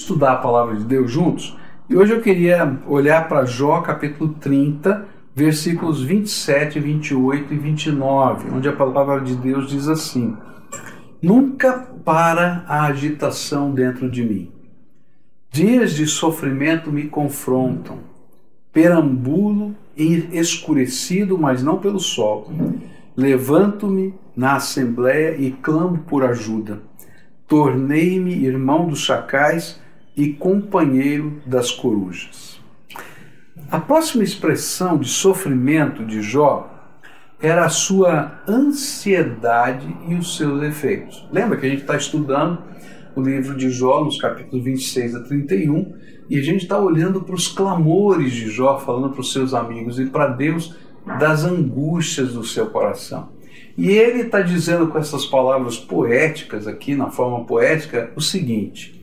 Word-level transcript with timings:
estudar 0.00 0.32
a 0.32 0.36
palavra 0.36 0.76
de 0.76 0.84
Deus 0.84 1.10
juntos? 1.10 1.56
E 1.88 1.96
hoje 1.96 2.12
eu 2.12 2.20
queria 2.20 2.78
olhar 2.86 3.28
para 3.28 3.44
Jó 3.44 3.80
capítulo 3.80 4.34
30, 4.34 5.06
versículos 5.34 6.02
27, 6.02 6.78
28 6.78 7.52
e 7.52 7.56
29, 7.56 8.50
onde 8.50 8.68
a 8.68 8.72
palavra 8.72 9.20
de 9.20 9.34
Deus 9.36 9.68
diz 9.68 9.88
assim: 9.88 10.36
Nunca 11.22 11.88
para 12.04 12.64
a 12.66 12.86
agitação 12.86 13.72
dentro 13.72 14.10
de 14.10 14.22
mim. 14.22 14.50
Dias 15.50 15.94
de 15.94 16.06
sofrimento 16.06 16.92
me 16.92 17.08
confrontam. 17.08 17.98
Perambulo 18.72 19.74
escurecido, 19.96 21.36
mas 21.36 21.62
não 21.62 21.78
pelo 21.78 21.98
sol. 21.98 22.52
Levanto-me 23.16 24.14
na 24.36 24.54
assembleia 24.54 25.36
e 25.36 25.50
clamo 25.50 25.98
por 25.98 26.24
ajuda. 26.24 26.80
Tornei-me 27.48 28.44
irmão 28.44 28.86
dos 28.86 29.00
chacais 29.00 29.80
e 30.16 30.32
companheiro 30.32 31.40
das 31.46 31.70
corujas. 31.70 32.60
A 33.70 33.78
próxima 33.78 34.24
expressão 34.24 34.98
de 34.98 35.08
sofrimento 35.08 36.04
de 36.04 36.22
Jó 36.22 36.68
era 37.40 37.64
a 37.64 37.68
sua 37.68 38.42
ansiedade 38.46 39.86
e 40.08 40.14
os 40.14 40.36
seus 40.36 40.62
efeitos. 40.62 41.26
Lembra 41.32 41.56
que 41.56 41.66
a 41.66 41.68
gente 41.70 41.82
está 41.82 41.96
estudando 41.96 42.58
o 43.14 43.22
livro 43.22 43.56
de 43.56 43.70
Jó, 43.70 44.04
nos 44.04 44.20
capítulos 44.20 44.64
26 44.64 45.14
a 45.14 45.20
31, 45.22 45.94
e 46.28 46.38
a 46.38 46.42
gente 46.42 46.62
está 46.62 46.78
olhando 46.78 47.22
para 47.22 47.34
os 47.34 47.48
clamores 47.48 48.32
de 48.32 48.50
Jó, 48.50 48.78
falando 48.78 49.10
para 49.10 49.20
os 49.20 49.32
seus 49.32 49.54
amigos 49.54 49.98
e 49.98 50.06
para 50.06 50.28
Deus 50.28 50.76
das 51.18 51.44
angústias 51.44 52.34
do 52.34 52.44
seu 52.44 52.66
coração. 52.66 53.30
E 53.76 53.88
ele 53.88 54.22
está 54.22 54.42
dizendo 54.42 54.88
com 54.88 54.98
essas 54.98 55.24
palavras 55.24 55.78
poéticas 55.78 56.66
aqui, 56.66 56.94
na 56.94 57.10
forma 57.10 57.44
poética, 57.44 58.12
o 58.14 58.20
seguinte: 58.20 58.99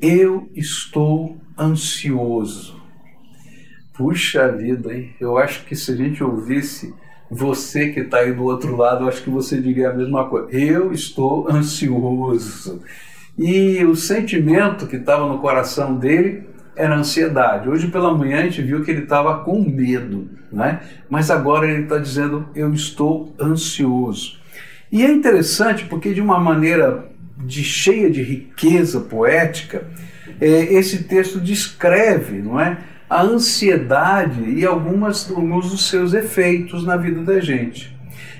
Eu 0.00 0.48
estou 0.54 1.36
ansioso. 1.58 2.80
Puxa 3.94 4.50
vida, 4.50 4.92
hein? 4.92 5.14
Eu 5.20 5.38
acho 5.38 5.64
que 5.64 5.76
se 5.76 5.92
a 5.92 5.96
gente 5.96 6.22
ouvisse 6.22 6.92
você 7.30 7.90
que 7.90 8.00
está 8.00 8.18
aí 8.18 8.32
do 8.32 8.44
outro 8.44 8.76
lado, 8.76 9.04
eu 9.04 9.08
acho 9.08 9.22
que 9.22 9.30
você 9.30 9.60
diria 9.60 9.90
a 9.90 9.94
mesma 9.94 10.28
coisa. 10.28 10.50
Eu 10.50 10.92
estou 10.92 11.48
ansioso. 11.50 12.82
E 13.38 13.84
o 13.84 13.96
sentimento 13.96 14.86
que 14.86 14.96
estava 14.96 15.26
no 15.26 15.38
coração 15.38 15.96
dele 15.96 16.48
era 16.76 16.96
ansiedade. 16.96 17.68
Hoje 17.68 17.88
pela 17.88 18.14
manhã 18.14 18.38
a 18.38 18.42
gente 18.42 18.62
viu 18.62 18.84
que 18.84 18.90
ele 18.90 19.04
estava 19.04 19.38
com 19.44 19.60
medo, 19.62 20.28
né? 20.52 20.80
mas 21.08 21.30
agora 21.30 21.68
ele 21.68 21.84
está 21.84 21.98
dizendo: 21.98 22.48
Eu 22.54 22.72
estou 22.72 23.34
ansioso. 23.40 24.38
E 24.90 25.04
é 25.04 25.10
interessante 25.10 25.86
porque, 25.86 26.14
de 26.14 26.20
uma 26.20 26.38
maneira 26.38 27.10
de 27.44 27.62
cheia 27.62 28.10
de 28.10 28.22
riqueza 28.22 29.00
poética, 29.00 29.86
é, 30.40 30.74
esse 30.74 31.04
texto 31.04 31.40
descreve 31.40 32.38
não 32.38 32.58
é, 32.58 32.78
a 33.08 33.22
ansiedade 33.22 34.50
e 34.50 34.64
algumas, 34.64 35.30
alguns 35.30 35.70
dos 35.70 35.88
seus 35.88 36.14
efeitos 36.14 36.84
na 36.84 36.96
vida 36.96 37.22
da 37.22 37.40
gente. 37.40 37.94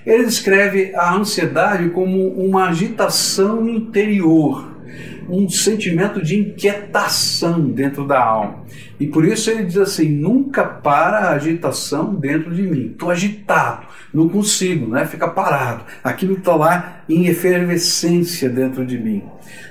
Ele 0.05 0.25
descreve 0.25 0.95
a 0.95 1.15
ansiedade 1.15 1.89
como 1.91 2.29
uma 2.29 2.69
agitação 2.69 3.69
interior 3.69 4.75
um 5.29 5.49
sentimento 5.49 6.23
de 6.23 6.39
inquietação 6.39 7.61
dentro 7.61 8.07
da 8.07 8.23
alma. 8.23 8.65
E 8.99 9.07
por 9.07 9.25
isso 9.25 9.51
ele 9.51 9.65
diz 9.65 9.77
assim: 9.77 10.09
nunca 10.09 10.65
para 10.65 11.19
a 11.19 11.33
agitação 11.33 12.15
dentro 12.15 12.55
de 12.55 12.63
mim. 12.63 12.91
Estou 12.93 13.11
agitado, 13.11 13.87
não 14.13 14.29
consigo, 14.29 14.91
né? 14.91 15.05
fica 15.07 15.29
parado. 15.29 15.85
Aquilo 16.03 16.35
está 16.35 16.55
lá 16.55 17.03
em 17.09 17.27
efervescência 17.27 18.49
dentro 18.49 18.85
de 18.85 18.99
mim. 18.99 19.23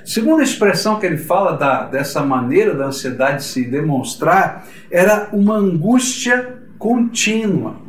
Segunda 0.04 0.42
expressão 0.42 0.98
que 0.98 1.06
ele 1.06 1.16
fala 1.16 1.56
da, 1.56 1.84
dessa 1.84 2.22
maneira 2.22 2.74
da 2.74 2.86
ansiedade 2.86 3.44
se 3.44 3.64
demonstrar 3.64 4.66
era 4.90 5.28
uma 5.32 5.56
angústia 5.56 6.58
contínua. 6.78 7.82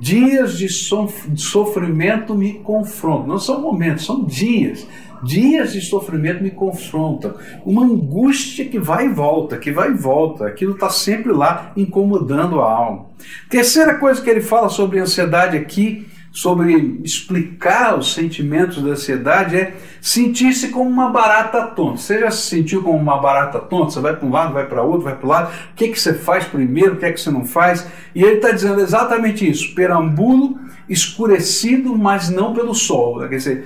Dias 0.00 0.56
de 0.56 0.66
sofrimento 0.66 2.34
me 2.34 2.54
confrontam. 2.60 3.26
Não 3.26 3.38
são 3.38 3.60
momentos, 3.60 4.06
são 4.06 4.24
dias 4.24 4.86
Dias 5.22 5.72
de 5.72 5.80
sofrimento 5.80 6.42
me 6.42 6.50
confrontam. 6.50 7.34
Uma 7.64 7.84
angústia 7.84 8.64
que 8.64 8.78
vai 8.78 9.06
e 9.06 9.08
volta, 9.08 9.58
que 9.58 9.70
vai 9.70 9.90
e 9.90 9.94
volta. 9.94 10.46
Aquilo 10.46 10.74
está 10.74 10.88
sempre 10.88 11.32
lá 11.32 11.72
incomodando 11.76 12.60
a 12.60 12.70
alma. 12.70 13.06
Terceira 13.48 13.94
coisa 13.94 14.20
que 14.22 14.30
ele 14.30 14.40
fala 14.40 14.68
sobre 14.68 14.98
ansiedade 14.98 15.56
aqui, 15.56 16.06
sobre 16.32 17.00
explicar 17.02 17.98
os 17.98 18.14
sentimentos 18.14 18.82
da 18.82 18.90
ansiedade, 18.90 19.56
é 19.56 19.76
sentir-se 20.00 20.68
como 20.68 20.88
uma 20.88 21.10
barata 21.10 21.62
tonta. 21.62 21.98
Você 21.98 22.20
já 22.20 22.30
se 22.30 22.48
sentiu 22.48 22.82
como 22.82 22.96
uma 22.96 23.18
barata 23.18 23.58
tonta? 23.58 23.90
Você 23.90 24.00
vai 24.00 24.14
para 24.14 24.26
um 24.26 24.30
lado, 24.30 24.54
vai 24.54 24.66
para 24.66 24.82
outro, 24.82 25.02
vai 25.02 25.16
para 25.16 25.26
o 25.26 25.28
lado. 25.28 25.52
O 25.72 25.74
que, 25.74 25.88
que 25.88 26.00
você 26.00 26.14
faz 26.14 26.44
primeiro, 26.44 26.94
o 26.94 26.96
que 26.96 27.06
é 27.06 27.12
que 27.12 27.20
você 27.20 27.30
não 27.30 27.44
faz? 27.44 27.86
E 28.14 28.22
ele 28.22 28.36
está 28.36 28.52
dizendo 28.52 28.80
exatamente 28.80 29.48
isso: 29.48 29.74
perambulo 29.74 30.58
escurecido, 30.88 31.96
mas 31.96 32.28
não 32.28 32.52
pelo 32.52 32.74
sol. 32.74 33.20
Quer 33.28 33.36
dizer, 33.36 33.64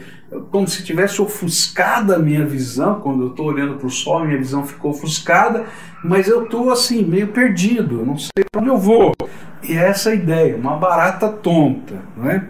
como 0.50 0.66
se 0.66 0.84
tivesse 0.84 1.20
ofuscada 1.22 2.16
a 2.16 2.18
minha 2.18 2.44
visão, 2.44 3.00
quando 3.00 3.22
eu 3.22 3.28
estou 3.28 3.46
olhando 3.46 3.76
para 3.76 3.86
o 3.86 3.90
sol, 3.90 4.24
minha 4.24 4.38
visão 4.38 4.66
ficou 4.66 4.90
ofuscada, 4.90 5.64
mas 6.02 6.28
eu 6.28 6.44
estou 6.44 6.70
assim, 6.70 7.02
meio 7.02 7.28
perdido, 7.28 8.04
não 8.04 8.18
sei 8.18 8.44
para 8.50 8.60
onde 8.60 8.70
eu 8.70 8.78
vou. 8.78 9.12
E 9.68 9.76
é 9.76 9.88
essa 9.88 10.10
a 10.10 10.14
ideia, 10.14 10.56
uma 10.56 10.76
barata 10.76 11.28
tonta. 11.28 11.94
Não 12.16 12.30
é? 12.30 12.44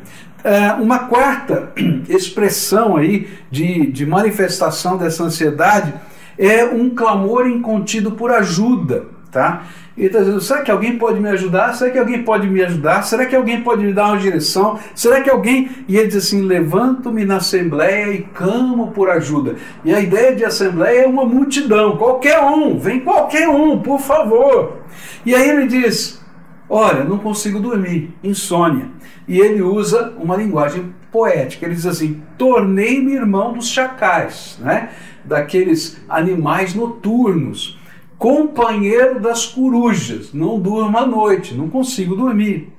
é 0.45 0.73
uma 0.73 1.01
quarta 1.01 1.73
expressão 2.09 2.97
aí 2.97 3.29
de, 3.51 3.87
de 3.87 4.05
manifestação 4.05 4.97
dessa 4.97 5.25
ansiedade 5.25 5.95
é 6.39 6.65
um 6.65 6.91
clamor 6.91 7.47
incontido 7.47 8.13
por 8.13 8.31
ajuda. 8.31 9.07
Tá? 9.31 9.65
Ele 9.97 10.07
está 10.07 10.21
dizendo: 10.21 10.41
será 10.41 10.63
que 10.63 10.71
alguém 10.71 10.97
pode 10.97 11.19
me 11.19 11.29
ajudar? 11.29 11.73
Será 11.75 11.91
que 11.91 11.99
alguém 11.99 12.23
pode 12.23 12.47
me 12.47 12.63
ajudar? 12.63 13.03
Será 13.03 13.27
que 13.27 13.35
alguém 13.35 13.63
pode 13.63 13.85
me 13.85 13.93
dar 13.93 14.07
uma 14.07 14.19
direção? 14.19 14.79
Será 14.95 15.21
que 15.23 15.31
alguém. 15.31 15.71
E 15.89 15.97
ele 15.97 16.07
diz 16.07 16.17
assim: 16.17 16.43
levanto-me 16.43 17.25
na 17.25 17.37
assembleia 17.37 18.13
e 18.13 18.23
clamo 18.23 18.93
por 18.93 19.11
ajuda. 19.11 19.57
E 19.85 19.93
a 19.93 19.99
ideia 19.99 20.37
de 20.37 20.45
assembleia 20.45 21.03
é 21.03 21.07
uma 21.07 21.25
multidão, 21.25 21.97
qualquer 21.97 22.41
um, 22.41 22.79
vem 22.79 23.01
qualquer 23.01 23.49
um, 23.49 23.81
por 23.81 24.01
favor. 24.01 24.79
E 25.27 25.35
aí 25.35 25.49
ele 25.49 25.67
diz: 25.67 26.24
olha, 26.69 27.05
não 27.05 27.19
consigo 27.19 27.61
dormir, 27.61 28.15
insônia. 28.23 28.89
E 29.27 29.39
ele 29.39 29.63
usa 29.63 30.15
uma 30.19 30.37
linguagem 30.37 30.95
poética. 31.11 31.67
Ele 31.67 31.75
diz 31.75 31.87
assim: 31.87 32.23
tornei-me 32.37 33.13
irmão 33.13 33.53
dos 33.53 33.69
chacais, 33.69 34.59
né? 34.61 34.91
daqueles 35.25 36.03
animais 36.09 36.75
noturnos 36.75 37.79
companheiro 38.19 39.21
das 39.21 39.45
corujas, 39.45 40.33
não 40.33 40.59
durmo 40.59 40.97
à 40.97 41.07
noite, 41.07 41.55
não 41.55 41.69
consigo 41.69 42.17
dormir. 42.17 42.73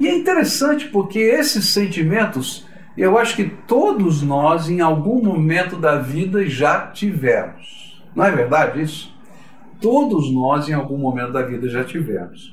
E 0.00 0.08
é 0.08 0.16
interessante 0.16 0.88
porque 0.88 1.18
esses 1.18 1.66
sentimentos, 1.66 2.66
eu 2.96 3.18
acho 3.18 3.36
que 3.36 3.44
todos 3.44 4.22
nós, 4.22 4.68
em 4.68 4.80
algum 4.80 5.22
momento 5.22 5.76
da 5.76 5.98
vida, 5.98 6.46
já 6.46 6.86
tivemos. 6.86 8.02
Não 8.14 8.24
é 8.24 8.30
verdade 8.30 8.80
isso? 8.80 9.14
Todos 9.80 10.32
nós, 10.32 10.68
em 10.68 10.72
algum 10.72 10.96
momento 10.96 11.32
da 11.32 11.42
vida, 11.42 11.68
já 11.68 11.84
tivemos. 11.84 12.52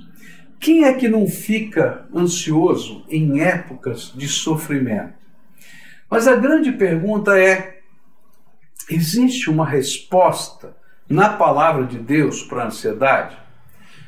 Quem 0.62 0.84
é 0.84 0.94
que 0.94 1.10
não 1.10 1.28
fica 1.28 2.06
ansioso 2.16 3.04
em 3.10 3.42
épocas 3.42 4.14
de 4.16 4.28
sofrimento? 4.28 5.16
Mas 6.08 6.28
a 6.28 6.36
grande 6.36 6.72
pergunta 6.72 7.36
é: 7.36 7.80
existe 8.88 9.50
uma 9.50 9.66
resposta 9.66 10.78
na 11.10 11.30
palavra 11.30 11.88
de 11.88 11.98
Deus 11.98 12.44
para 12.44 12.62
a 12.62 12.68
ansiedade? 12.68 13.36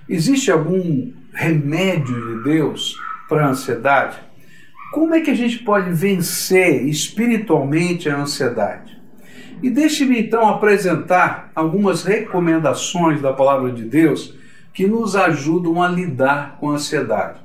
Existe 0.07 0.51
algum 0.51 1.11
remédio 1.33 2.37
de 2.37 2.43
Deus 2.43 2.99
para 3.27 3.47
a 3.47 3.49
ansiedade? 3.49 4.19
Como 4.93 5.15
é 5.15 5.21
que 5.21 5.31
a 5.31 5.35
gente 5.35 5.57
pode 5.57 5.91
vencer 5.91 6.85
espiritualmente 6.85 8.07
a 8.07 8.15
ansiedade? 8.15 9.01
E 9.63 9.71
deixe-me 9.71 10.19
então 10.19 10.47
apresentar 10.47 11.51
algumas 11.55 12.03
recomendações 12.03 13.19
da 13.23 13.33
palavra 13.33 13.71
de 13.71 13.83
Deus 13.83 14.42
que 14.73 14.87
nos 14.87 15.15
ajudam 15.15 15.81
a 15.81 15.87
lidar 15.87 16.57
com 16.59 16.71
a 16.71 16.73
ansiedade. 16.73 17.39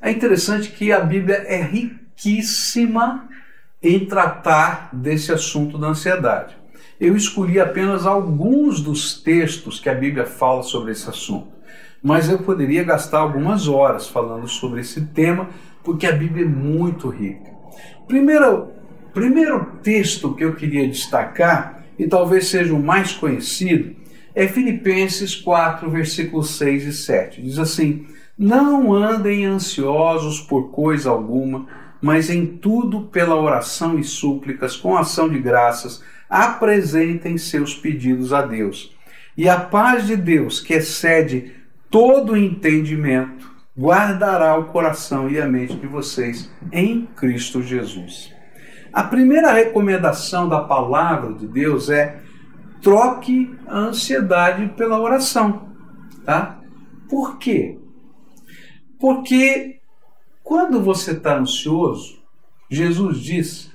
É 0.00 0.10
interessante 0.10 0.70
que 0.70 0.92
a 0.92 1.00
Bíblia 1.00 1.44
é 1.46 1.60
riquíssima 1.60 3.28
em 3.82 4.06
tratar 4.06 4.90
desse 4.92 5.32
assunto 5.32 5.76
da 5.76 5.88
ansiedade 5.88 6.58
eu 7.00 7.16
escolhi 7.16 7.60
apenas 7.60 8.06
alguns 8.06 8.80
dos 8.80 9.20
textos 9.20 9.78
que 9.78 9.88
a 9.88 9.94
Bíblia 9.94 10.26
fala 10.26 10.62
sobre 10.62 10.92
esse 10.92 11.08
assunto. 11.08 11.46
Mas 12.02 12.28
eu 12.28 12.38
poderia 12.40 12.82
gastar 12.82 13.20
algumas 13.20 13.68
horas 13.68 14.08
falando 14.08 14.48
sobre 14.48 14.80
esse 14.80 15.02
tema, 15.06 15.48
porque 15.84 16.06
a 16.06 16.12
Bíblia 16.12 16.44
é 16.44 16.48
muito 16.48 17.08
rica. 17.08 17.52
Primeiro, 18.06 18.72
primeiro 19.14 19.64
texto 19.82 20.34
que 20.34 20.44
eu 20.44 20.54
queria 20.54 20.88
destacar, 20.88 21.84
e 21.98 22.06
talvez 22.06 22.48
seja 22.48 22.74
o 22.74 22.82
mais 22.82 23.12
conhecido, 23.12 23.94
é 24.38 24.46
Filipenses 24.46 25.34
4, 25.34 25.90
versículos 25.90 26.50
6 26.50 26.84
e 26.84 26.92
7. 26.92 27.42
Diz 27.42 27.58
assim: 27.58 28.06
Não 28.38 28.94
andem 28.94 29.44
ansiosos 29.44 30.40
por 30.40 30.70
coisa 30.70 31.10
alguma, 31.10 31.66
mas 32.00 32.30
em 32.30 32.46
tudo 32.46 33.06
pela 33.06 33.34
oração 33.34 33.98
e 33.98 34.04
súplicas, 34.04 34.76
com 34.76 34.96
ação 34.96 35.28
de 35.28 35.40
graças, 35.40 36.04
apresentem 36.30 37.36
seus 37.36 37.74
pedidos 37.74 38.32
a 38.32 38.42
Deus. 38.42 38.96
E 39.36 39.48
a 39.48 39.58
paz 39.58 40.06
de 40.06 40.14
Deus, 40.14 40.60
que 40.60 40.74
excede 40.74 41.52
todo 41.90 42.36
entendimento, 42.36 43.50
guardará 43.76 44.56
o 44.56 44.66
coração 44.66 45.28
e 45.28 45.40
a 45.40 45.48
mente 45.48 45.74
de 45.74 45.88
vocês 45.88 46.48
em 46.70 47.08
Cristo 47.16 47.60
Jesus. 47.60 48.32
A 48.92 49.02
primeira 49.02 49.50
recomendação 49.50 50.48
da 50.48 50.60
palavra 50.60 51.32
de 51.32 51.46
Deus 51.48 51.90
é 51.90 52.20
troque 52.82 53.54
a 53.66 53.78
ansiedade 53.78 54.68
pela 54.76 55.00
oração, 55.00 55.68
tá? 56.24 56.60
Por 57.08 57.38
quê? 57.38 57.78
Porque 58.98 59.80
quando 60.42 60.82
você 60.82 61.12
está 61.12 61.38
ansioso, 61.38 62.18
Jesus 62.70 63.18
diz 63.18 63.70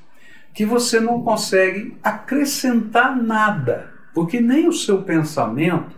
que 0.54 0.66
você 0.66 1.00
não 1.00 1.24
consegue 1.24 1.98
acrescentar 2.04 3.16
nada, 3.16 3.92
porque 4.14 4.40
nem 4.40 4.68
o 4.68 4.74
seu 4.74 5.02
pensamento 5.02 5.96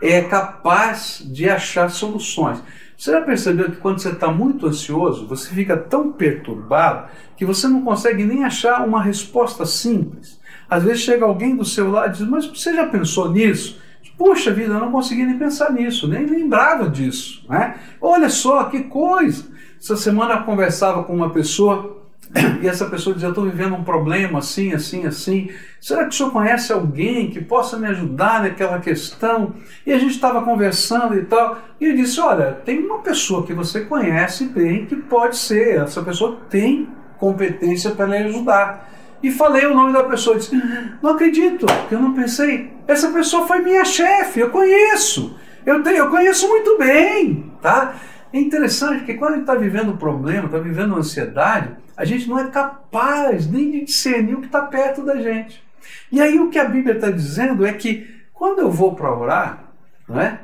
é 0.00 0.22
capaz 0.22 1.22
de 1.24 1.48
achar 1.48 1.90
soluções. 1.90 2.62
Você 2.96 3.12
já 3.12 3.20
percebeu 3.20 3.70
que 3.70 3.76
quando 3.76 4.00
você 4.00 4.10
está 4.10 4.30
muito 4.30 4.66
ansioso, 4.66 5.26
você 5.26 5.54
fica 5.54 5.76
tão 5.76 6.12
perturbado 6.12 7.10
que 7.36 7.44
você 7.44 7.68
não 7.68 7.82
consegue 7.82 8.24
nem 8.24 8.44
achar 8.44 8.86
uma 8.86 9.02
resposta 9.02 9.66
simples? 9.66 10.39
Às 10.70 10.84
vezes 10.84 11.02
chega 11.02 11.24
alguém 11.24 11.56
do 11.56 11.64
seu 11.64 11.90
lado 11.90 12.14
e 12.14 12.18
diz: 12.18 12.28
Mas 12.28 12.46
você 12.46 12.72
já 12.72 12.86
pensou 12.86 13.30
nisso? 13.32 13.80
Puxa 14.16 14.52
vida, 14.52 14.74
eu 14.74 14.80
não 14.80 14.92
consegui 14.92 15.24
nem 15.24 15.38
pensar 15.38 15.72
nisso, 15.72 16.06
nem 16.06 16.26
lembrava 16.26 16.88
disso. 16.88 17.44
Né? 17.48 17.74
Olha 18.00 18.28
só 18.28 18.64
que 18.64 18.84
coisa! 18.84 19.46
Essa 19.80 19.96
semana 19.96 20.34
eu 20.34 20.42
conversava 20.44 21.02
com 21.04 21.14
uma 21.14 21.30
pessoa 21.30 22.00
e 22.62 22.68
essa 22.68 22.86
pessoa 22.86 23.14
dizia: 23.14 23.28
Eu 23.28 23.32
estou 23.32 23.44
vivendo 23.44 23.74
um 23.74 23.82
problema 23.82 24.38
assim, 24.38 24.72
assim, 24.72 25.06
assim. 25.06 25.48
Será 25.80 26.04
que 26.04 26.10
o 26.10 26.12
senhor 26.12 26.30
conhece 26.30 26.72
alguém 26.72 27.30
que 27.30 27.40
possa 27.40 27.76
me 27.78 27.86
ajudar 27.88 28.42
naquela 28.42 28.78
questão? 28.78 29.54
E 29.84 29.92
a 29.92 29.98
gente 29.98 30.14
estava 30.14 30.42
conversando 30.42 31.18
e 31.18 31.24
tal. 31.24 31.58
E 31.80 31.86
ele 31.86 32.02
disse: 32.02 32.20
Olha, 32.20 32.52
tem 32.52 32.78
uma 32.78 32.98
pessoa 32.98 33.44
que 33.44 33.54
você 33.54 33.80
conhece 33.80 34.44
bem 34.44 34.86
que 34.86 34.96
pode 34.96 35.36
ser, 35.36 35.80
essa 35.80 36.02
pessoa 36.02 36.38
tem 36.48 36.88
competência 37.18 37.90
para 37.90 38.06
lhe 38.06 38.16
ajudar. 38.18 38.99
E 39.22 39.30
falei 39.30 39.66
o 39.66 39.74
nome 39.74 39.92
da 39.92 40.04
pessoa. 40.04 40.36
Disse: 40.36 40.60
Não 41.02 41.10
acredito, 41.10 41.66
que 41.88 41.94
eu 41.94 42.00
não 42.00 42.14
pensei. 42.14 42.72
Essa 42.86 43.10
pessoa 43.10 43.46
foi 43.46 43.60
minha 43.60 43.84
chefe, 43.84 44.40
eu 44.40 44.50
conheço. 44.50 45.36
Eu, 45.64 45.82
tenho, 45.82 45.98
eu 45.98 46.10
conheço 46.10 46.48
muito 46.48 46.78
bem, 46.78 47.52
tá? 47.60 47.94
É 48.32 48.38
interessante 48.40 49.04
que 49.04 49.14
quando 49.14 49.32
a 49.32 49.36
gente 49.36 49.42
está 49.42 49.54
vivendo 49.54 49.92
um 49.92 49.96
problema, 49.96 50.46
está 50.46 50.58
vivendo 50.58 50.90
uma 50.90 51.00
ansiedade, 51.00 51.76
a 51.96 52.04
gente 52.04 52.28
não 52.28 52.38
é 52.38 52.48
capaz 52.48 53.50
nem 53.50 53.70
de 53.70 53.84
discernir 53.84 54.34
o 54.34 54.40
que 54.40 54.46
está 54.46 54.62
perto 54.62 55.02
da 55.02 55.16
gente. 55.16 55.62
E 56.10 56.20
aí 56.20 56.38
o 56.38 56.48
que 56.48 56.58
a 56.58 56.64
Bíblia 56.64 56.94
está 56.94 57.10
dizendo 57.10 57.66
é 57.66 57.72
que 57.72 58.08
quando 58.32 58.60
eu 58.60 58.70
vou 58.70 58.94
para 58.94 59.14
orar, 59.14 59.64
não 60.08 60.18
é? 60.18 60.40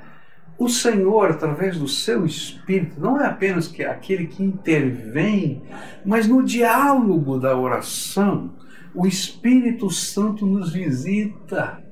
o 0.59 0.69
Senhor, 0.69 1.31
através 1.31 1.79
do 1.79 1.87
seu 1.87 2.25
Espírito, 2.25 2.99
não 2.99 3.21
é 3.21 3.27
apenas 3.27 3.69
que 3.69 3.85
aquele 3.85 4.27
que 4.27 4.43
intervém, 4.43 5.63
mas 6.05 6.27
no 6.27 6.43
diálogo 6.43 7.39
da 7.39 7.57
oração, 7.57 8.55
o 8.97 9.07
Espírito 9.07 9.91
Santo 9.91 10.47
nos 10.47 10.73
visita. 10.73 11.85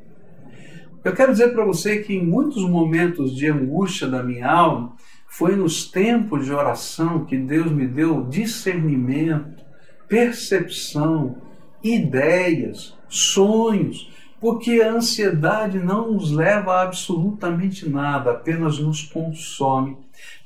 Eu 1.04 1.12
quero 1.12 1.32
dizer 1.32 1.52
para 1.52 1.64
você 1.64 1.98
que 1.98 2.14
em 2.14 2.24
muitos 2.24 2.66
momentos 2.66 3.36
de 3.36 3.46
angústia 3.46 4.08
da 4.08 4.22
minha 4.22 4.50
alma, 4.50 4.96
foi 5.28 5.54
nos 5.54 5.90
tempos 5.90 6.46
de 6.46 6.52
oração 6.52 7.26
que 7.26 7.36
Deus 7.36 7.70
me 7.70 7.86
deu 7.86 8.24
discernimento, 8.24 9.62
percepção, 10.08 11.36
ideias, 11.82 12.96
sonhos, 13.08 14.10
porque 14.40 14.80
a 14.80 14.92
ansiedade 14.92 15.78
não 15.78 16.12
nos 16.12 16.30
leva 16.30 16.74
a 16.74 16.82
absolutamente 16.82 17.88
nada, 17.88 18.30
apenas 18.30 18.78
nos 18.78 19.02
consome. 19.02 19.98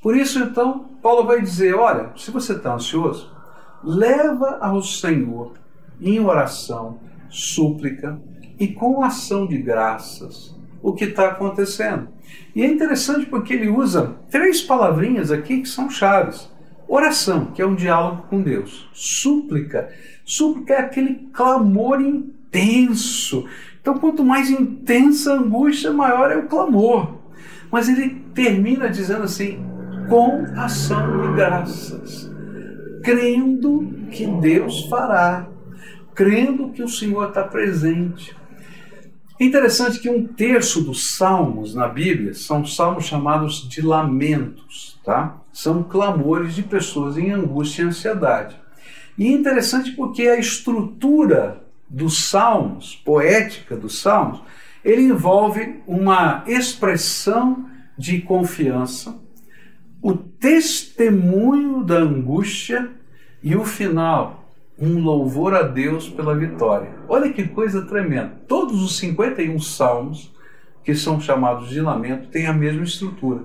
Por 0.03 0.17
isso, 0.17 0.41
então, 0.41 0.89
Paulo 1.03 1.25
vai 1.25 1.41
dizer: 1.41 1.75
olha, 1.75 2.13
se 2.17 2.31
você 2.31 2.55
está 2.55 2.75
ansioso, 2.75 3.31
leva 3.85 4.59
ao 4.61 4.83
Senhor 4.83 5.53
em 6.01 6.21
oração, 6.21 6.99
súplica 7.29 8.19
e 8.59 8.69
com 8.69 9.03
ação 9.03 9.47
de 9.47 9.59
graças 9.59 10.57
o 10.83 10.93
que 10.93 11.05
está 11.05 11.29
acontecendo. 11.29 12.09
E 12.55 12.63
é 12.63 12.67
interessante 12.67 13.27
porque 13.27 13.55
ele 13.55 13.69
usa 13.69 14.17
três 14.31 14.61
palavrinhas 14.61 15.31
aqui 15.31 15.61
que 15.61 15.69
são 15.69 15.91
chaves. 15.91 16.51
Oração, 16.87 17.47
que 17.47 17.61
é 17.61 17.67
um 17.67 17.75
diálogo 17.75 18.23
com 18.29 18.41
Deus. 18.41 18.89
Súplica. 18.93 19.91
Súplica 20.25 20.75
é 20.75 20.81
aquele 20.81 21.29
clamor 21.33 22.01
intenso. 22.01 23.47
Então, 23.81 23.99
quanto 23.99 24.25
mais 24.25 24.51
intensa 24.51 25.33
a 25.33 25.37
angústia, 25.37 25.93
maior 25.93 26.31
é 26.31 26.37
o 26.37 26.47
clamor. 26.47 27.19
Mas 27.71 27.89
ele 27.89 28.23
termina 28.35 28.89
dizendo 28.89 29.25
assim: 29.25 29.59
com 30.09 30.45
ação 30.57 31.21
de 31.21 31.37
graças, 31.37 32.31
crendo 33.03 33.87
que 34.11 34.27
Deus 34.27 34.87
fará, 34.87 35.47
crendo 36.19 36.71
que 36.71 36.83
o 36.83 36.89
Senhor 36.89 37.29
está 37.29 37.45
presente, 37.45 38.37
é 39.39 39.45
interessante 39.45 40.01
que 40.01 40.11
um 40.11 40.27
terço 40.27 40.83
dos 40.83 41.15
salmos 41.17 41.77
na 41.77 41.87
Bíblia 41.87 42.35
são 42.35 42.67
salmos 42.67 43.05
chamados 43.05 43.69
de 43.69 43.81
lamentos, 43.81 44.99
tá? 45.05 45.41
São 45.53 45.85
clamores 45.85 46.57
de 46.57 46.65
pessoas 46.65 47.17
em 47.17 47.31
angústia 47.31 47.83
e 47.83 47.87
ansiedade. 47.87 48.61
E 49.17 49.29
é 49.29 49.31
interessante 49.31 49.93
porque 49.93 50.23
a 50.23 50.37
estrutura 50.37 51.63
dos 51.89 52.29
salmos, 52.29 52.97
poética 52.97 53.77
dos 53.77 54.01
salmos, 54.01 54.43
ele 54.85 55.03
envolve 55.03 55.85
uma 55.87 56.43
expressão 56.49 57.65
de 57.97 58.21
confiança, 58.23 59.17
o 60.03 60.17
testemunho 60.17 61.85
da 61.85 61.99
angústia 61.99 62.91
e 63.41 63.55
o 63.55 63.65
final, 63.65 64.48
um 64.81 65.03
louvor 65.03 65.55
a 65.55 65.63
Deus 65.63 66.09
pela 66.09 66.37
vitória. 66.37 66.91
Olha 67.09 67.33
que 67.33 67.49
coisa 67.49 67.83
tremenda. 67.83 68.33
Todos 68.47 68.83
os 68.83 68.97
51 68.99 69.59
salmos, 69.59 70.33
que 70.85 70.95
são 70.95 71.21
chamados 71.21 71.69
de 71.69 71.81
lamento, 71.81 72.29
têm 72.29 72.47
a 72.47 72.53
mesma 72.53 72.85
estrutura. 72.85 73.45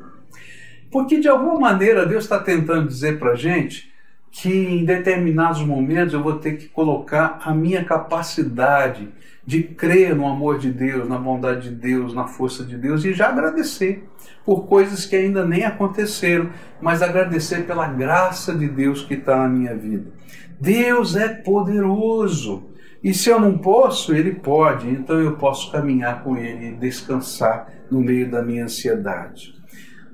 Porque 0.92 1.20
de 1.20 1.28
alguma 1.28 1.60
maneira 1.60 2.06
Deus 2.06 2.24
está 2.24 2.38
tentando 2.38 2.88
dizer 2.88 3.18
para 3.18 3.32
a 3.32 3.36
gente 3.36 3.92
que 4.32 4.50
em 4.50 4.86
determinados 4.86 5.62
momentos 5.62 6.14
eu 6.14 6.22
vou 6.22 6.40
ter 6.40 6.58
que 6.58 6.68
colocar 6.68 7.40
a 7.44 7.54
minha 7.54 7.84
capacidade 7.84 9.10
de 9.46 9.62
crer 9.62 10.16
no 10.16 10.28
amor 10.28 10.58
de 10.58 10.72
Deus, 10.72 11.08
na 11.08 11.18
bondade 11.18 11.70
de 11.70 11.76
Deus, 11.76 12.14
na 12.14 12.28
força 12.28 12.64
de 12.64 12.78
Deus 12.78 13.04
e 13.04 13.14
já 13.14 13.30
agradecer 13.30 14.08
por 14.46 14.68
coisas 14.68 15.06
que 15.06 15.16
ainda 15.16 15.46
nem 15.46 15.66
aconteceram, 15.66 16.50
mas 16.82 17.02
agradecer 17.02 17.66
pela 17.66 17.88
graça 17.88 18.56
de 18.56 18.68
Deus 18.68 19.04
que 19.04 19.16
está 19.16 19.38
na 19.38 19.50
minha 19.50 19.76
vida. 19.76 20.12
Deus 20.60 21.16
é 21.16 21.28
poderoso. 21.28 22.70
E 23.04 23.14
se 23.14 23.30
eu 23.30 23.40
não 23.40 23.58
posso, 23.58 24.14
Ele 24.14 24.32
pode. 24.32 24.90
Então 24.90 25.20
eu 25.20 25.36
posso 25.36 25.72
caminhar 25.72 26.24
com 26.24 26.38
Ele 26.38 26.70
e 26.70 26.76
descansar 26.76 27.68
no 27.92 28.00
meio 28.00 28.32
da 28.32 28.42
minha 28.42 28.64
ansiedade. 28.64 29.54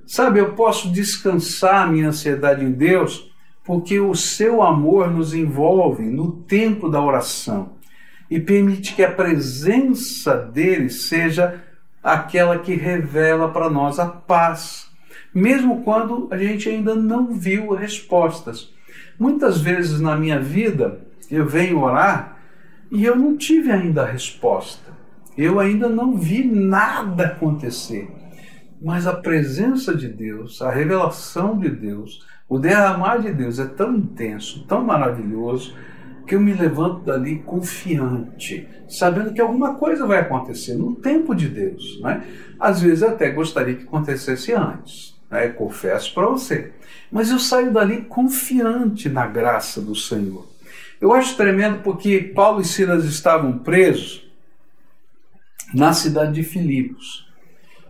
Sabe, 0.07 0.39
eu 0.39 0.53
posso 0.53 0.91
descansar 0.91 1.83
a 1.83 1.91
minha 1.91 2.07
ansiedade 2.07 2.65
em 2.65 2.71
Deus 2.71 3.31
porque 3.63 3.99
o 3.99 4.15
seu 4.15 4.63
amor 4.63 5.11
nos 5.11 5.35
envolve 5.35 6.03
no 6.03 6.31
tempo 6.31 6.89
da 6.89 6.99
oração 6.99 7.77
e 8.29 8.39
permite 8.39 8.95
que 8.95 9.03
a 9.03 9.11
presença 9.11 10.35
dele 10.35 10.89
seja 10.89 11.61
aquela 12.03 12.59
que 12.59 12.75
revela 12.75 13.49
para 13.49 13.69
nós 13.69 13.99
a 13.99 14.05
paz, 14.05 14.87
mesmo 15.33 15.81
quando 15.83 16.27
a 16.31 16.37
gente 16.37 16.69
ainda 16.69 16.95
não 16.95 17.33
viu 17.33 17.73
respostas. 17.73 18.73
Muitas 19.19 19.59
vezes 19.59 19.99
na 19.99 20.15
minha 20.15 20.39
vida 20.39 21.01
eu 21.29 21.45
venho 21.45 21.81
orar 21.81 22.37
e 22.91 23.03
eu 23.03 23.15
não 23.15 23.35
tive 23.35 23.71
ainda 23.71 24.03
a 24.03 24.11
resposta. 24.11 24.89
Eu 25.37 25.59
ainda 25.59 25.87
não 25.87 26.17
vi 26.17 26.43
nada 26.43 27.27
acontecer. 27.27 28.09
Mas 28.81 29.05
a 29.05 29.13
presença 29.13 29.95
de 29.95 30.07
Deus, 30.07 30.61
a 30.61 30.71
revelação 30.71 31.57
de 31.59 31.69
Deus, 31.69 32.25
o 32.47 32.57
derramar 32.57 33.17
de 33.17 33.31
Deus 33.31 33.59
é 33.59 33.65
tão 33.65 33.95
intenso, 33.95 34.65
tão 34.65 34.83
maravilhoso, 34.83 35.75
que 36.29 36.35
eu 36.35 36.39
me 36.39 36.53
levanto 36.53 36.99
dali 36.99 37.39
confiante, 37.39 38.67
sabendo 38.87 39.33
que 39.33 39.41
alguma 39.41 39.73
coisa 39.73 40.05
vai 40.05 40.19
acontecer 40.19 40.75
no 40.75 40.93
tempo 40.93 41.33
de 41.33 41.49
Deus. 41.49 41.99
Né? 42.01 42.23
Às 42.59 42.83
vezes 42.83 43.01
até 43.01 43.31
gostaria 43.31 43.73
que 43.73 43.83
acontecesse 43.83 44.53
antes, 44.53 45.19
né? 45.27 45.47
confesso 45.47 46.13
para 46.13 46.27
você. 46.27 46.71
Mas 47.11 47.31
eu 47.31 47.39
saio 47.39 47.73
dali 47.73 48.03
confiante 48.03 49.09
na 49.09 49.25
graça 49.25 49.81
do 49.81 49.95
Senhor. 49.95 50.47
Eu 51.01 51.13
acho 51.13 51.35
tremendo 51.35 51.81
porque 51.81 52.19
Paulo 52.21 52.61
e 52.61 52.65
Silas 52.65 53.05
estavam 53.05 53.57
presos 53.57 54.29
na 55.73 55.93
cidade 55.93 56.33
de 56.33 56.43
Filipos. 56.43 57.27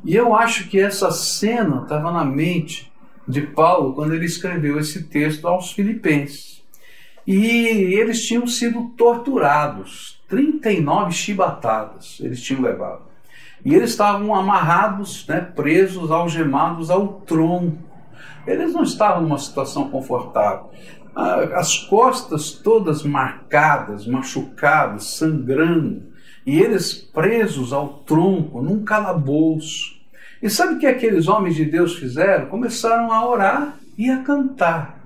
E 0.06 0.16
eu 0.16 0.34
acho 0.34 0.70
que 0.70 0.80
essa 0.80 1.12
cena 1.12 1.82
estava 1.84 2.10
na 2.10 2.24
mente 2.24 2.90
de 3.28 3.42
Paulo 3.42 3.94
quando 3.94 4.14
ele 4.14 4.26
escreveu 4.26 4.80
esse 4.80 5.04
texto 5.04 5.46
aos 5.46 5.74
Filipenses. 5.74 6.49
E 7.26 7.38
eles 7.38 8.26
tinham 8.26 8.48
sido 8.48 8.90
torturados, 8.98 10.20
39 10.28 11.12
chibatadas 11.12 12.20
eles 12.22 12.42
tinham 12.42 12.62
levado. 12.62 13.02
E 13.64 13.76
eles 13.76 13.92
estavam 13.92 14.34
amarrados, 14.34 15.28
né, 15.28 15.42
presos, 15.42 16.12
algemados 16.12 16.90
ao 16.90 17.22
tronco. 17.22 17.78
Eles 18.48 18.74
não 18.74 18.84
estavam 18.84 19.24
numa 19.24 19.38
situação 19.38 19.90
confortável. 19.90 20.70
As 21.56 21.78
costas 21.78 22.52
todas 22.52 23.04
marcadas, 23.04 24.08
machucadas, 24.08 25.04
sangrando, 25.18 26.04
e 26.46 26.60
eles 26.60 26.94
presos 26.94 27.74
ao 27.74 27.90
tronco, 27.90 28.62
num 28.62 28.84
calabouço. 28.84 30.00
E 30.42 30.50
sabe 30.50 30.76
o 30.76 30.80
que 30.80 30.88
aqueles 30.88 31.28
homens 31.28 31.56
de 31.56 31.66
Deus 31.66 31.96
fizeram? 31.96 32.46
Começaram 32.46 33.12
a 33.12 33.28
orar 33.28 33.76
e 33.98 34.10
a 34.10 34.24
cantar. 34.24 34.99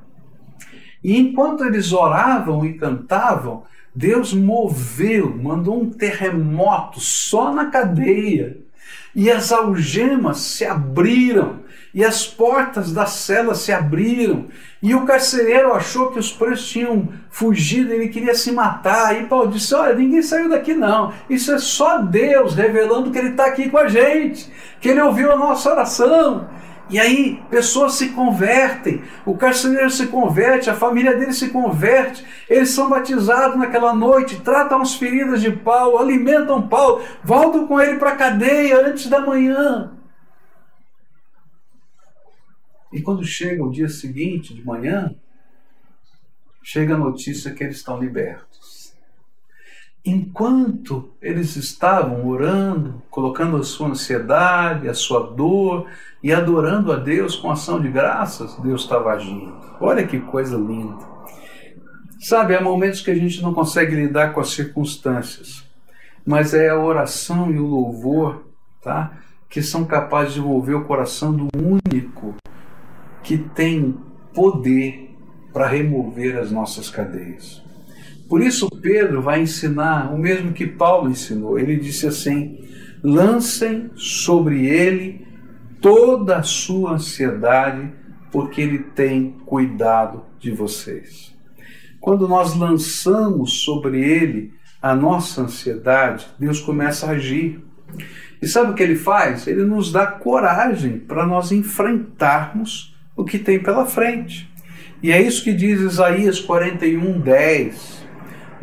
E 1.04 1.20
enquanto 1.20 1.66
eles 1.66 1.92
oravam 1.92 2.66
e 2.66 2.74
cantavam, 2.74 3.64
Deus 3.94 4.34
moveu, 4.34 5.36
mandou 5.36 5.82
um 5.82 5.90
terremoto 5.90 7.00
só 7.00 7.54
na 7.54 7.66
cadeia. 7.66 8.58
E 9.16 9.30
as 9.30 9.52
algemas 9.52 10.40
se 10.40 10.66
abriram, 10.66 11.60
e 11.94 12.04
as 12.04 12.26
portas 12.26 12.92
da 12.92 13.06
cela 13.06 13.54
se 13.54 13.72
abriram, 13.72 14.48
e 14.82 14.96
o 14.96 15.06
carcereiro 15.06 15.72
achou 15.74 16.12
que 16.12 16.18
os 16.18 16.32
presos 16.32 16.68
tinham 16.68 17.10
fugido, 17.30 17.94
ele 17.94 18.10
queria 18.10 18.34
se 18.34 18.52
matar. 18.52 19.22
E 19.22 19.28
Paulo 19.28 19.52
disse: 19.52 19.76
Olha, 19.76 19.94
ninguém 19.94 20.24
saiu 20.24 20.50
daqui 20.50 20.74
não. 20.74 21.14
Isso 21.30 21.52
é 21.52 21.60
só 21.60 22.00
Deus 22.00 22.56
revelando 22.56 23.12
que 23.12 23.18
Ele 23.20 23.30
está 23.30 23.46
aqui 23.46 23.70
com 23.70 23.78
a 23.78 23.88
gente, 23.88 24.52
que 24.82 24.90
Ele 24.90 25.02
ouviu 25.02 25.32
a 25.32 25.38
nossa 25.38 25.72
oração. 25.72 26.50
E 26.90 27.00
aí, 27.00 27.42
pessoas 27.50 27.94
se 27.94 28.10
convertem, 28.10 29.02
o 29.26 29.38
carcereiro 29.38 29.90
se 29.90 30.08
converte, 30.08 30.70
a 30.70 30.76
família 30.76 31.18
dele 31.18 31.32
se 31.32 31.50
converte, 31.50 32.26
eles 32.50 32.70
são 32.72 32.90
batizados 32.90 33.58
naquela 33.58 33.96
noite, 33.96 34.42
tratam 34.42 34.82
as 34.82 34.94
feridas 34.94 35.42
de 35.42 35.52
Paulo, 35.52 35.98
alimentam 35.98 36.68
Paulo, 36.68 37.02
voltam 37.24 37.66
com 37.68 37.80
ele 37.80 37.98
para 37.98 38.12
a 38.12 38.16
cadeia 38.16 38.86
antes 38.86 39.08
da 39.08 39.22
manhã. 39.22 39.98
E 42.92 43.02
quando 43.02 43.26
chega 43.26 43.64
o 43.64 43.72
dia 43.72 43.90
seguinte, 43.90 44.54
de 44.54 44.64
manhã, 44.64 45.16
chega 46.62 46.96
a 46.96 46.98
notícia 46.98 47.54
que 47.54 47.64
eles 47.64 47.78
estão 47.78 48.00
libertos. 48.00 48.83
Enquanto 50.06 51.12
eles 51.22 51.56
estavam 51.56 52.28
orando, 52.28 53.02
colocando 53.10 53.56
a 53.56 53.64
sua 53.64 53.88
ansiedade, 53.88 54.90
a 54.90 54.94
sua 54.94 55.32
dor 55.32 55.88
e 56.22 56.34
adorando 56.34 56.92
a 56.92 56.98
Deus 56.98 57.38
com 57.38 57.50
ação 57.50 57.82
de 57.82 57.88
graças, 57.88 58.58
Deus 58.58 58.82
estava 58.82 59.12
agindo. 59.12 59.58
Olha 59.80 60.06
que 60.06 60.20
coisa 60.20 60.58
linda. 60.58 61.14
Sabe, 62.20 62.54
há 62.54 62.62
momentos 62.62 63.00
que 63.00 63.12
a 63.12 63.16
gente 63.16 63.42
não 63.42 63.54
consegue 63.54 63.96
lidar 63.96 64.34
com 64.34 64.42
as 64.42 64.50
circunstâncias, 64.50 65.64
mas 66.26 66.54
é 66.54 66.70
a 66.70 66.80
oração 66.80 67.50
e 67.50 67.58
o 67.58 67.66
louvor, 67.66 68.44
tá? 68.82 69.14
Que 69.50 69.62
são 69.62 69.86
capazes 69.86 70.34
de 70.34 70.42
mover 70.42 70.76
o 70.76 70.84
coração 70.84 71.34
do 71.34 71.48
único 71.56 72.36
que 73.24 73.38
tem 73.38 73.98
poder 74.34 75.16
para 75.54 75.68
remover 75.68 76.38
as 76.38 76.52
nossas 76.52 76.90
cadeias. 76.90 77.63
Por 78.34 78.42
isso, 78.42 78.68
Pedro 78.68 79.22
vai 79.22 79.44
ensinar 79.44 80.12
o 80.12 80.18
mesmo 80.18 80.54
que 80.54 80.66
Paulo 80.66 81.08
ensinou. 81.08 81.60
Ele 81.60 81.76
disse 81.76 82.08
assim: 82.08 82.68
lancem 83.04 83.92
sobre 83.94 84.66
ele 84.66 85.28
toda 85.80 86.38
a 86.38 86.42
sua 86.42 86.94
ansiedade, 86.94 87.94
porque 88.32 88.60
ele 88.60 88.80
tem 88.80 89.38
cuidado 89.46 90.26
de 90.40 90.50
vocês. 90.50 91.32
Quando 92.02 92.28
nós 92.28 92.56
lançamos 92.56 93.64
sobre 93.64 94.02
ele 94.04 94.52
a 94.82 94.96
nossa 94.96 95.44
ansiedade, 95.44 96.26
Deus 96.40 96.60
começa 96.60 97.06
a 97.06 97.12
agir. 97.12 97.64
E 98.42 98.48
sabe 98.48 98.72
o 98.72 98.74
que 98.74 98.82
ele 98.82 98.96
faz? 98.96 99.46
Ele 99.46 99.64
nos 99.64 99.92
dá 99.92 100.08
coragem 100.08 100.98
para 100.98 101.24
nós 101.28 101.52
enfrentarmos 101.52 102.98
o 103.16 103.24
que 103.24 103.38
tem 103.38 103.62
pela 103.62 103.86
frente. 103.86 104.52
E 105.04 105.12
é 105.12 105.22
isso 105.22 105.44
que 105.44 105.54
diz 105.54 105.80
Isaías 105.80 106.40
41, 106.40 107.20
10. 107.20 108.03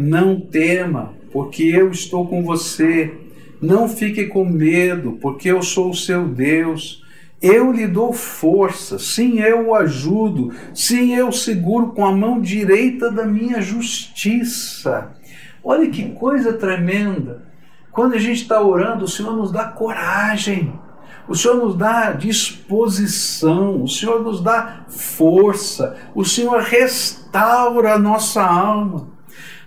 Não 0.01 0.41
tema, 0.41 1.15
porque 1.31 1.63
eu 1.63 1.91
estou 1.91 2.27
com 2.27 2.43
você. 2.43 3.15
Não 3.61 3.89
fique 3.89 4.27
com 4.27 4.45
medo, 4.45 5.19
porque 5.21 5.51
eu 5.51 5.63
sou 5.63 5.91
o 5.91 5.95
seu 5.95 6.27
Deus. 6.27 7.05
Eu 7.43 7.71
lhe 7.73 7.87
dou 7.87 8.13
força, 8.13 8.99
sim, 8.99 9.41
eu 9.41 9.69
o 9.69 9.75
ajudo, 9.75 10.53
sim, 10.75 11.15
eu 11.15 11.33
seguro 11.33 11.93
com 11.93 12.05
a 12.05 12.13
mão 12.13 12.39
direita 12.39 13.11
da 13.11 13.25
minha 13.25 13.63
justiça. 13.63 15.13
Olha 15.65 15.89
que 15.89 16.11
coisa 16.11 16.53
tremenda. 16.53 17.45
Quando 17.93 18.15
a 18.15 18.19
gente 18.19 18.43
está 18.43 18.61
orando, 18.63 19.05
o 19.05 19.09
Senhor 19.09 19.35
nos 19.35 19.51
dá 19.51 19.65
coragem 19.65 20.73
o 21.31 21.35
Senhor 21.37 21.59
nos 21.59 21.77
dá 21.77 22.11
disposição, 22.11 23.85
o 23.85 23.87
Senhor 23.87 24.21
nos 24.21 24.43
dá 24.43 24.85
força, 24.89 25.97
o 26.13 26.25
Senhor 26.25 26.61
restaura 26.61 27.95
a 27.95 27.99
nossa 28.01 28.43
alma. 28.43 29.10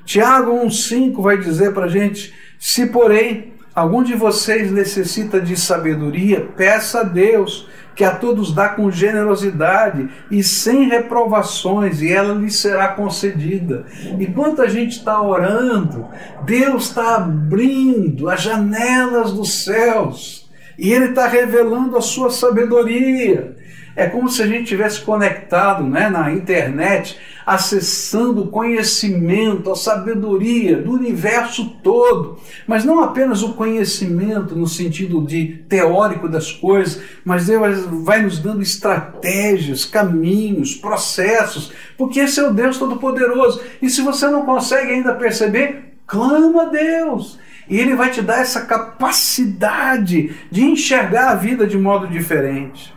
Tiago 0.06 0.52
1,5 0.66 1.22
vai 1.22 1.38
dizer 1.38 1.74
para 1.74 1.86
a 1.86 1.90
gente: 1.90 2.34
se 2.60 2.88
porém 2.88 3.54
algum 3.74 4.04
de 4.04 4.14
vocês 4.14 4.72
necessita 4.72 5.40
de 5.42 5.58
sabedoria, 5.58 6.42
peça 6.56 7.00
a 7.00 7.04
Deus, 7.04 7.68
que 7.96 8.04
a 8.04 8.16
todos 8.16 8.54
dá 8.54 8.70
com 8.70 8.92
generosidade 8.92 10.10
e 10.30 10.44
sem 10.44 10.90
reprovações, 10.90 12.02
e 12.02 12.12
ela 12.12 12.34
lhe 12.34 12.52
será 12.52 12.90
concedida. 12.90 13.86
Enquanto 14.20 14.62
a 14.62 14.68
gente 14.68 14.98
está 14.98 15.22
orando, 15.22 16.08
Deus 16.46 16.86
está 16.86 17.16
abrindo 17.16 18.30
as 18.30 18.42
janelas 18.42 19.32
dos 19.32 19.64
céus 19.64 20.50
e 20.78 20.92
ele 20.92 21.10
está 21.10 21.28
revelando 21.28 21.96
a 21.96 22.02
sua 22.02 22.30
sabedoria. 22.32 23.56
É 23.96 24.08
como 24.08 24.28
se 24.28 24.42
a 24.42 24.48
gente 24.48 24.66
tivesse 24.66 25.02
conectado 25.02 25.84
né, 25.84 26.10
na 26.10 26.32
internet, 26.32 27.20
acessando 27.46 28.44
o 28.44 28.48
conhecimento, 28.48 29.72
a 29.72 29.76
sabedoria 29.76 30.78
do 30.78 30.94
universo 30.94 31.78
todo. 31.84 32.40
Mas 32.66 32.84
não 32.84 33.04
apenas 33.04 33.44
o 33.44 33.54
conhecimento 33.54 34.56
no 34.56 34.68
sentido 34.68 35.24
de 35.24 35.64
teórico 35.70 36.28
das 36.28 36.52
coisas, 36.52 37.02
mas 37.24 37.46
Deus 37.46 37.86
vai 38.04 38.24
nos 38.24 38.40
dando 38.40 38.64
estratégias, 38.64 39.86
caminhos, 39.86 40.74
processos, 40.74 41.72
porque 41.98 42.22
esse 42.22 42.40
é 42.40 42.48
o 42.48 42.54
Deus 42.54 42.78
Todo-Poderoso. 42.78 43.62
E 43.82 43.90
se 43.90 44.02
você 44.02 44.28
não 44.28 44.44
consegue 44.44 44.92
ainda 44.92 45.14
perceber, 45.14 45.98
clama 46.08 46.64
a 46.64 46.66
Deus. 46.66 47.38
E 47.70 47.80
ele 47.80 47.96
vai 47.96 48.10
te 48.10 48.22
dar 48.22 48.42
essa 48.42 48.62
capacidade 48.62 50.36
de 50.52 50.64
enxergar 50.64 51.30
a 51.30 51.36
vida 51.36 51.66
de 51.66 51.78
modo 51.78 52.08
diferente. 52.08 52.94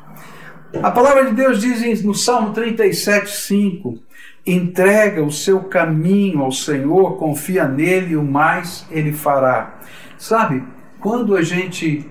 A 0.83 0.91
palavra 0.91 1.27
de 1.27 1.35
Deus 1.35 1.61
diz 1.61 2.03
no 2.03 2.15
Salmo 2.15 2.53
37, 2.53 3.31
5: 3.31 3.99
entrega 4.47 5.23
o 5.23 5.31
seu 5.31 5.65
caminho 5.65 6.43
ao 6.43 6.53
Senhor, 6.53 7.17
confia 7.17 7.67
nele 7.67 8.13
e 8.13 8.17
o 8.17 8.23
mais 8.23 8.87
ele 8.91 9.13
fará. 9.13 9.79
Sabe, 10.19 10.63
quando 11.01 11.37
a 11.37 11.43
gente 11.43 12.11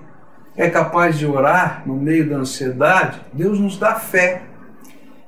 é 0.55 0.69
capaz 0.69 1.17
de 1.17 1.25
orar 1.25 1.83
no 1.85 1.95
meio 1.95 2.29
da 2.29 2.37
ansiedade, 2.37 3.19
Deus 3.33 3.59
nos 3.59 3.77
dá 3.77 3.95
fé. 3.95 4.43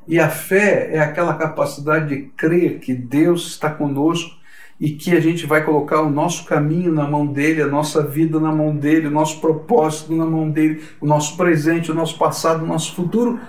E 0.08 0.20
a 0.20 0.30
fé 0.30 0.90
é 0.94 1.00
aquela 1.00 1.34
capacidade 1.34 2.08
de 2.08 2.22
crer 2.38 2.80
que 2.80 2.94
Deus 2.94 3.48
está 3.48 3.70
conosco 3.70 4.37
e 4.80 4.92
que 4.92 5.12
a 5.12 5.20
gente 5.20 5.46
vai 5.46 5.64
colocar 5.64 6.02
o 6.02 6.10
nosso 6.10 6.46
caminho 6.46 6.92
na 6.92 7.08
mão 7.08 7.26
dele, 7.26 7.62
a 7.62 7.68
nossa 7.68 8.04
vida 8.06 8.40
na 8.40 8.52
mão 8.52 8.76
dele, 8.76 9.08
o 9.08 9.12
nosso 9.12 9.42
propósito 9.42 10.16
na 10.16 10.26
mão 10.26 10.50
dele, 10.50 10.84
o 11.02 11.06
nosso 11.06 11.36
presente, 11.36 11.92
o 11.92 11.96
nosso 11.96 12.18
passado, 12.18 12.64
o 12.64 12.68
nosso 12.68 12.94
futuro, 12.94 13.40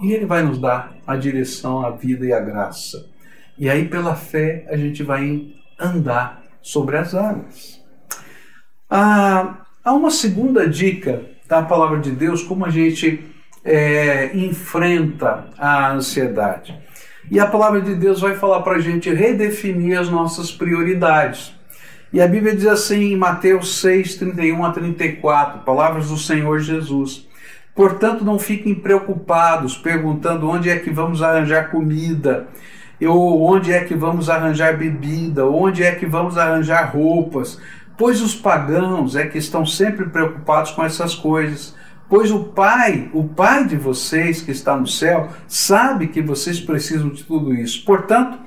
e 0.00 0.12
ele 0.12 0.26
vai 0.26 0.42
nos 0.42 0.58
dar 0.58 0.94
a 1.06 1.16
direção, 1.16 1.84
a 1.84 1.90
vida 1.90 2.26
e 2.26 2.32
a 2.32 2.40
graça. 2.40 3.08
E 3.58 3.68
aí, 3.68 3.88
pela 3.88 4.14
fé, 4.14 4.66
a 4.68 4.76
gente 4.76 5.02
vai 5.02 5.54
andar 5.80 6.42
sobre 6.60 6.96
as 6.96 7.14
águas. 7.14 7.82
Ah, 8.90 9.64
há 9.82 9.92
uma 9.92 10.10
segunda 10.10 10.68
dica 10.68 11.22
da 11.48 11.62
palavra 11.62 11.98
de 11.98 12.10
Deus, 12.10 12.42
como 12.42 12.64
a 12.64 12.70
gente 12.70 13.24
é, 13.64 14.36
enfrenta 14.36 15.48
a 15.58 15.92
ansiedade. 15.92 16.78
E 17.30 17.38
a 17.38 17.46
palavra 17.46 17.82
de 17.82 17.94
Deus 17.94 18.20
vai 18.20 18.36
falar 18.36 18.62
para 18.62 18.76
a 18.76 18.80
gente 18.80 19.12
redefinir 19.12 19.98
as 19.98 20.08
nossas 20.08 20.50
prioridades. 20.50 21.52
E 22.10 22.22
a 22.22 22.26
Bíblia 22.26 22.56
diz 22.56 22.66
assim 22.66 23.12
em 23.12 23.16
Mateus 23.16 23.80
6, 23.80 24.16
31 24.16 24.64
a 24.64 24.72
34, 24.72 25.60
palavras 25.60 26.08
do 26.08 26.16
Senhor 26.16 26.58
Jesus. 26.60 27.28
Portanto, 27.74 28.24
não 28.24 28.38
fiquem 28.38 28.74
preocupados, 28.74 29.76
perguntando 29.76 30.48
onde 30.48 30.70
é 30.70 30.78
que 30.78 30.90
vamos 30.90 31.22
arranjar 31.22 31.70
comida, 31.70 32.48
ou 33.06 33.42
onde 33.42 33.72
é 33.72 33.84
que 33.84 33.94
vamos 33.94 34.30
arranjar 34.30 34.78
bebida, 34.78 35.46
onde 35.46 35.82
é 35.82 35.94
que 35.94 36.06
vamos 36.06 36.38
arranjar 36.38 36.90
roupas, 36.92 37.60
pois 37.96 38.22
os 38.22 38.34
pagãos 38.34 39.14
é 39.14 39.26
que 39.26 39.36
estão 39.36 39.66
sempre 39.66 40.06
preocupados 40.06 40.70
com 40.70 40.82
essas 40.82 41.14
coisas 41.14 41.76
pois 42.08 42.30
o 42.30 42.44
Pai, 42.44 43.10
o 43.12 43.24
Pai 43.24 43.64
de 43.64 43.76
vocês 43.76 44.40
que 44.42 44.50
está 44.50 44.76
no 44.76 44.86
céu, 44.86 45.28
sabe 45.46 46.08
que 46.08 46.22
vocês 46.22 46.60
precisam 46.60 47.08
de 47.08 47.24
tudo 47.24 47.54
isso. 47.54 47.84
Portanto, 47.84 48.38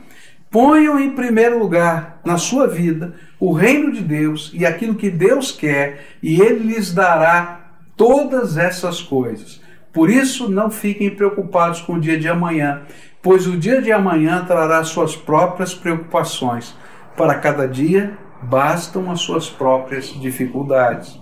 Ponham 0.52 1.00
em 1.00 1.12
primeiro 1.12 1.58
lugar 1.58 2.20
na 2.26 2.38
sua 2.38 2.68
vida 2.68 3.14
o 3.40 3.54
reino 3.54 3.90
de 3.90 4.02
Deus 4.02 4.52
e 4.54 4.66
aquilo 4.66 4.96
que 4.96 5.10
Deus 5.10 5.50
quer, 5.50 6.18
e 6.22 6.42
Ele 6.42 6.74
lhes 6.74 6.94
dará 6.94 7.72
todas 7.96 8.58
essas 8.58 9.02
coisas. 9.02 9.62
Por 9.94 10.10
isso, 10.10 10.50
não 10.50 10.70
fiquem 10.70 11.10
preocupados 11.10 11.80
com 11.80 11.94
o 11.94 12.00
dia 12.02 12.20
de 12.20 12.28
amanhã, 12.28 12.82
pois 13.22 13.48
o 13.48 13.56
dia 13.56 13.82
de 13.82 13.94
amanhã 13.94 14.44
trará 14.44 14.84
suas 14.84 15.16
próprias 15.16 15.74
preocupações. 15.74 16.76
Para 17.16 17.36
cada 17.36 17.66
dia 17.66 18.18
bastam 18.42 19.10
as 19.10 19.22
suas 19.22 19.50
próprias 19.50 20.08
dificuldades. 20.08 21.21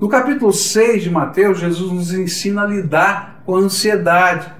No 0.00 0.08
capítulo 0.08 0.52
6 0.52 1.04
de 1.04 1.10
Mateus, 1.10 1.58
Jesus 1.58 1.92
nos 1.92 2.12
ensina 2.12 2.62
a 2.62 2.66
lidar 2.66 3.42
com 3.44 3.56
a 3.56 3.60
ansiedade. 3.60 4.52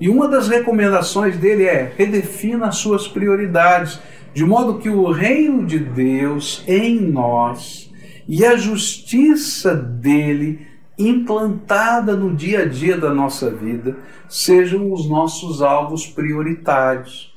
E 0.00 0.08
uma 0.08 0.28
das 0.28 0.48
recomendações 0.48 1.36
dele 1.36 1.64
é 1.64 1.92
redefina 1.96 2.68
as 2.68 2.76
suas 2.76 3.06
prioridades, 3.06 4.00
de 4.32 4.44
modo 4.44 4.78
que 4.78 4.88
o 4.88 5.10
reino 5.10 5.66
de 5.66 5.78
Deus 5.78 6.64
em 6.66 7.00
nós 7.00 7.90
e 8.26 8.44
a 8.44 8.56
justiça 8.56 9.74
dele 9.74 10.66
implantada 10.96 12.16
no 12.16 12.34
dia 12.34 12.62
a 12.62 12.64
dia 12.64 12.96
da 12.96 13.12
nossa 13.12 13.50
vida 13.50 13.96
sejam 14.28 14.92
os 14.92 15.08
nossos 15.08 15.60
alvos 15.60 16.06
prioritários. 16.06 17.34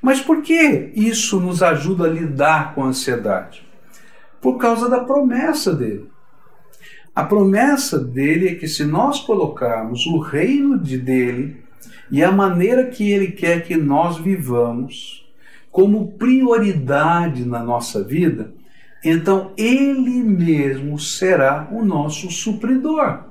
Mas 0.00 0.20
por 0.20 0.42
que 0.42 0.90
isso 0.94 1.38
nos 1.40 1.62
ajuda 1.62 2.04
a 2.04 2.10
lidar 2.10 2.74
com 2.74 2.82
a 2.82 2.88
ansiedade? 2.88 3.64
Por 4.40 4.58
causa 4.58 4.88
da 4.88 5.00
promessa 5.00 5.72
dele. 5.74 6.11
A 7.14 7.24
promessa 7.24 7.98
dele 7.98 8.48
é 8.48 8.54
que 8.54 8.66
se 8.66 8.84
nós 8.84 9.20
colocarmos 9.20 10.06
o 10.06 10.18
reino 10.18 10.78
de 10.78 10.96
dele 10.96 11.62
e 12.10 12.22
a 12.22 12.32
maneira 12.32 12.86
que 12.86 13.10
ele 13.10 13.32
quer 13.32 13.64
que 13.64 13.76
nós 13.76 14.16
vivamos 14.16 15.26
como 15.70 16.12
prioridade 16.12 17.44
na 17.44 17.62
nossa 17.62 18.02
vida, 18.02 18.52
então 19.04 19.52
ele 19.58 20.22
mesmo 20.22 20.98
será 20.98 21.68
o 21.70 21.84
nosso 21.84 22.30
supridor. 22.30 23.24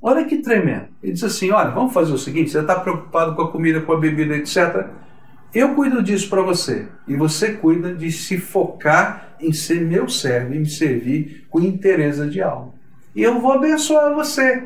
Olha 0.00 0.24
que 0.24 0.38
tremendo. 0.38 0.88
Ele 1.02 1.12
diz 1.12 1.24
assim: 1.24 1.50
olha, 1.50 1.70
vamos 1.70 1.92
fazer 1.92 2.12
o 2.12 2.18
seguinte: 2.18 2.50
você 2.50 2.60
está 2.60 2.78
preocupado 2.80 3.34
com 3.34 3.42
a 3.42 3.52
comida, 3.52 3.80
com 3.82 3.92
a 3.92 4.00
bebida, 4.00 4.34
etc. 4.36 4.88
Eu 5.54 5.74
cuido 5.74 6.02
disso 6.02 6.30
para 6.30 6.42
você. 6.42 6.88
E 7.06 7.14
você 7.14 7.52
cuida 7.52 7.94
de 7.94 8.10
se 8.10 8.38
focar 8.38 9.36
em 9.40 9.52
ser 9.52 9.80
meu 9.82 10.08
servo 10.08 10.54
e 10.54 10.58
me 10.58 10.68
servir 10.68 11.46
com 11.50 11.60
interesse 11.60 12.26
de 12.28 12.40
alma. 12.40 12.72
E 13.14 13.22
eu 13.22 13.40
vou 13.40 13.52
abençoar 13.52 14.14
você. 14.14 14.64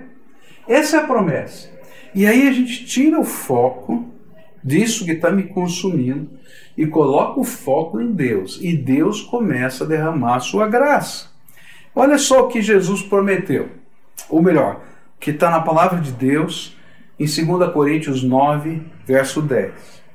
Essa 0.68 0.98
é 0.98 1.00
a 1.00 1.06
promessa. 1.06 1.68
E 2.14 2.26
aí 2.26 2.48
a 2.48 2.52
gente 2.52 2.86
tira 2.86 3.18
o 3.18 3.24
foco 3.24 4.12
disso 4.62 5.04
que 5.04 5.12
está 5.12 5.30
me 5.30 5.44
consumindo 5.44 6.30
e 6.76 6.86
coloca 6.86 7.40
o 7.40 7.44
foco 7.44 8.00
em 8.00 8.12
Deus. 8.12 8.58
E 8.62 8.76
Deus 8.76 9.20
começa 9.22 9.84
a 9.84 9.86
derramar 9.86 10.36
a 10.36 10.40
sua 10.40 10.68
graça. 10.68 11.30
Olha 11.94 12.18
só 12.18 12.44
o 12.44 12.48
que 12.48 12.62
Jesus 12.62 13.02
prometeu. 13.02 13.70
Ou 14.28 14.42
melhor, 14.42 14.82
que 15.18 15.30
está 15.30 15.50
na 15.50 15.60
palavra 15.60 16.00
de 16.00 16.12
Deus 16.12 16.76
em 17.18 17.24
2 17.24 17.72
Coríntios 17.72 18.22
9, 18.22 18.82
verso 19.06 19.40
10. 19.40 20.05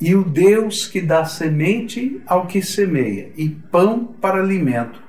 E 0.00 0.14
o 0.14 0.22
Deus 0.22 0.86
que 0.86 1.00
dá 1.00 1.24
semente 1.24 2.20
ao 2.26 2.46
que 2.46 2.60
semeia 2.60 3.30
e 3.36 3.48
pão 3.48 4.04
para 4.20 4.40
alimento, 4.40 5.00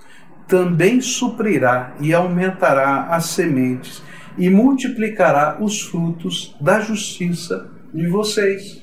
também 0.47 1.01
suprirá 1.01 1.93
e 1.99 2.13
aumentará 2.13 3.07
as 3.09 3.25
sementes 3.25 4.01
e 4.37 4.49
multiplicará 4.49 5.57
os 5.59 5.81
frutos 5.81 6.55
da 6.61 6.79
justiça 6.79 7.69
de 7.93 8.07
vocês. 8.07 8.81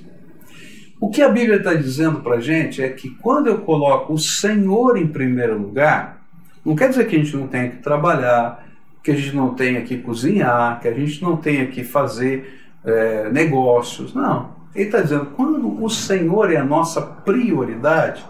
O 1.00 1.10
que 1.10 1.22
a 1.22 1.28
Bíblia 1.28 1.56
está 1.56 1.74
dizendo 1.74 2.20
para 2.20 2.36
a 2.36 2.40
gente 2.40 2.82
é 2.82 2.88
que 2.88 3.10
quando 3.10 3.46
eu 3.46 3.58
coloco 3.58 4.12
o 4.12 4.18
Senhor 4.18 4.96
em 4.96 5.06
primeiro 5.06 5.58
lugar, 5.58 6.24
não 6.64 6.74
quer 6.74 6.88
dizer 6.88 7.06
que 7.06 7.16
a 7.16 7.18
gente 7.18 7.36
não 7.36 7.46
tenha 7.46 7.68
que 7.68 7.76
trabalhar, 7.76 8.66
que 9.02 9.10
a 9.10 9.14
gente 9.14 9.36
não 9.36 9.54
tenha 9.54 9.82
que 9.82 9.98
cozinhar, 9.98 10.80
que 10.80 10.88
a 10.88 10.94
gente 10.94 11.22
não 11.22 11.36
tenha 11.36 11.66
que 11.66 11.84
fazer 11.84 12.58
é, 12.84 13.30
negócios. 13.30 14.14
Não. 14.14 14.53
Ele 14.74 14.86
está 14.86 15.00
dizendo, 15.00 15.26
quando 15.26 15.82
o 15.82 15.88
Senhor 15.88 16.52
é 16.52 16.56
a 16.56 16.64
nossa 16.64 17.00
prioridade, 17.00 18.24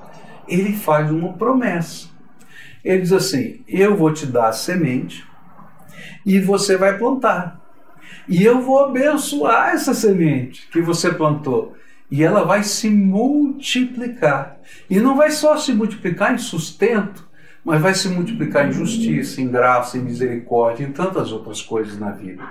ele 0.46 0.74
faz 0.74 1.10
uma 1.10 1.32
promessa. 1.32 2.08
Ele 2.84 3.00
diz 3.00 3.12
assim: 3.12 3.64
Eu 3.66 3.96
vou 3.96 4.12
te 4.12 4.26
dar 4.26 4.48
a 4.48 4.52
semente 4.52 5.26
e 6.24 6.38
você 6.38 6.76
vai 6.76 6.98
plantar. 6.98 7.60
E 8.28 8.42
eu 8.42 8.60
vou 8.60 8.84
abençoar 8.84 9.70
essa 9.70 9.94
semente 9.94 10.68
que 10.70 10.80
você 10.80 11.12
plantou 11.12 11.74
e 12.10 12.22
ela 12.22 12.44
vai 12.44 12.62
se 12.62 12.88
multiplicar. 12.88 14.58
E 14.88 15.00
não 15.00 15.16
vai 15.16 15.30
só 15.30 15.56
se 15.56 15.72
multiplicar 15.72 16.34
em 16.34 16.38
sustento, 16.38 17.23
mas 17.64 17.80
vai 17.80 17.94
se 17.94 18.08
multiplicar 18.08 18.68
em 18.68 18.72
justiça, 18.72 19.40
em 19.40 19.48
graça, 19.48 19.96
em 19.96 20.02
misericórdia, 20.02 20.84
em 20.84 20.92
tantas 20.92 21.32
outras 21.32 21.62
coisas 21.62 21.98
na 21.98 22.10
vida. 22.10 22.42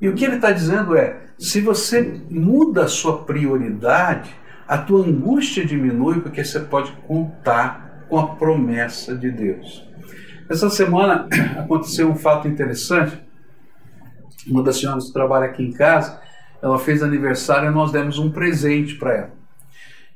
E 0.00 0.08
o 0.08 0.14
que 0.14 0.24
ele 0.24 0.36
está 0.36 0.50
dizendo 0.50 0.96
é: 0.96 1.20
se 1.38 1.60
você 1.60 2.20
muda 2.30 2.84
a 2.84 2.88
sua 2.88 3.24
prioridade, 3.24 4.34
a 4.66 4.78
tua 4.78 5.06
angústia 5.06 5.64
diminui, 5.64 6.20
porque 6.20 6.42
você 6.42 6.60
pode 6.60 6.90
contar 7.06 8.06
com 8.08 8.18
a 8.18 8.28
promessa 8.36 9.14
de 9.14 9.30
Deus. 9.30 9.86
Essa 10.48 10.70
semana 10.70 11.28
aconteceu 11.58 12.08
um 12.08 12.16
fato 12.16 12.48
interessante. 12.48 13.20
Uma 14.46 14.62
das 14.62 14.78
senhoras 14.78 15.06
que 15.06 15.12
trabalha 15.12 15.46
aqui 15.46 15.62
em 15.62 15.72
casa, 15.72 16.20
ela 16.62 16.78
fez 16.78 17.02
aniversário 17.02 17.68
e 17.68 17.74
nós 17.74 17.90
demos 17.90 18.18
um 18.18 18.30
presente 18.30 18.94
para 18.94 19.12
ela. 19.12 19.30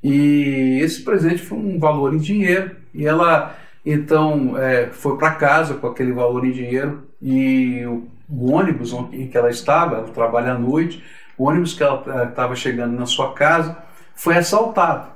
E 0.03 0.79
esse 0.83 1.03
presente 1.03 1.43
foi 1.43 1.59
um 1.59 1.79
valor 1.79 2.15
em 2.15 2.19
dinheiro 2.19 2.77
e 2.95 3.07
ela 3.07 3.57
então 3.85 4.59
é, 4.59 4.89
foi 4.91 5.17
para 5.17 5.33
casa 5.33 5.75
com 5.75 5.87
aquele 5.87 6.13
valor 6.13 6.45
em 6.45 6.53
dinheiro 6.53 7.09
e 7.21 7.85
o, 7.87 8.09
o, 8.29 8.53
ônibus 8.53 8.93
em 9.13 9.27
que 9.27 9.37
ela 9.37 9.51
estava, 9.51 9.97
ela 9.97 10.09
trabalha 10.09 10.53
à 10.53 10.59
noite, 10.59 11.03
o 11.37 11.45
ônibus 11.45 11.73
que 11.73 11.83
ela 11.83 12.29
estava 12.29 12.55
chegando 12.55 12.97
na 12.97 13.07
sua 13.07 13.33
casa 13.33 13.77
foi 14.15 14.37
assaltado. 14.37 15.09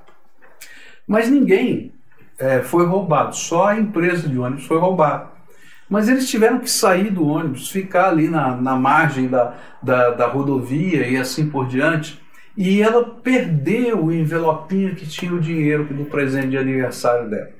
Mas 1.06 1.28
ninguém 1.28 1.92
é, 2.38 2.60
foi 2.60 2.86
roubado, 2.86 3.36
só 3.36 3.66
a 3.66 3.78
empresa 3.78 4.28
de 4.28 4.38
ônibus 4.38 4.66
foi 4.66 4.78
roubada. 4.78 5.34
Mas 5.88 6.08
eles 6.08 6.28
tiveram 6.28 6.58
que 6.58 6.70
sair 6.70 7.10
do 7.10 7.26
ônibus, 7.26 7.70
ficar 7.70 8.08
ali 8.08 8.28
na, 8.28 8.56
na 8.56 8.74
margem 8.74 9.28
da, 9.28 9.54
da, 9.82 10.10
da 10.10 10.26
rodovia 10.26 11.06
e 11.06 11.16
assim 11.16 11.50
por 11.50 11.68
diante. 11.68 12.20
E 12.56 12.80
ela 12.80 13.04
perdeu 13.04 14.06
o 14.06 14.12
envelopinho 14.12 14.94
que 14.94 15.06
tinha 15.06 15.32
o 15.32 15.40
dinheiro 15.40 15.84
do 15.84 16.06
presente 16.06 16.48
de 16.48 16.58
aniversário 16.58 17.28
dela. 17.28 17.50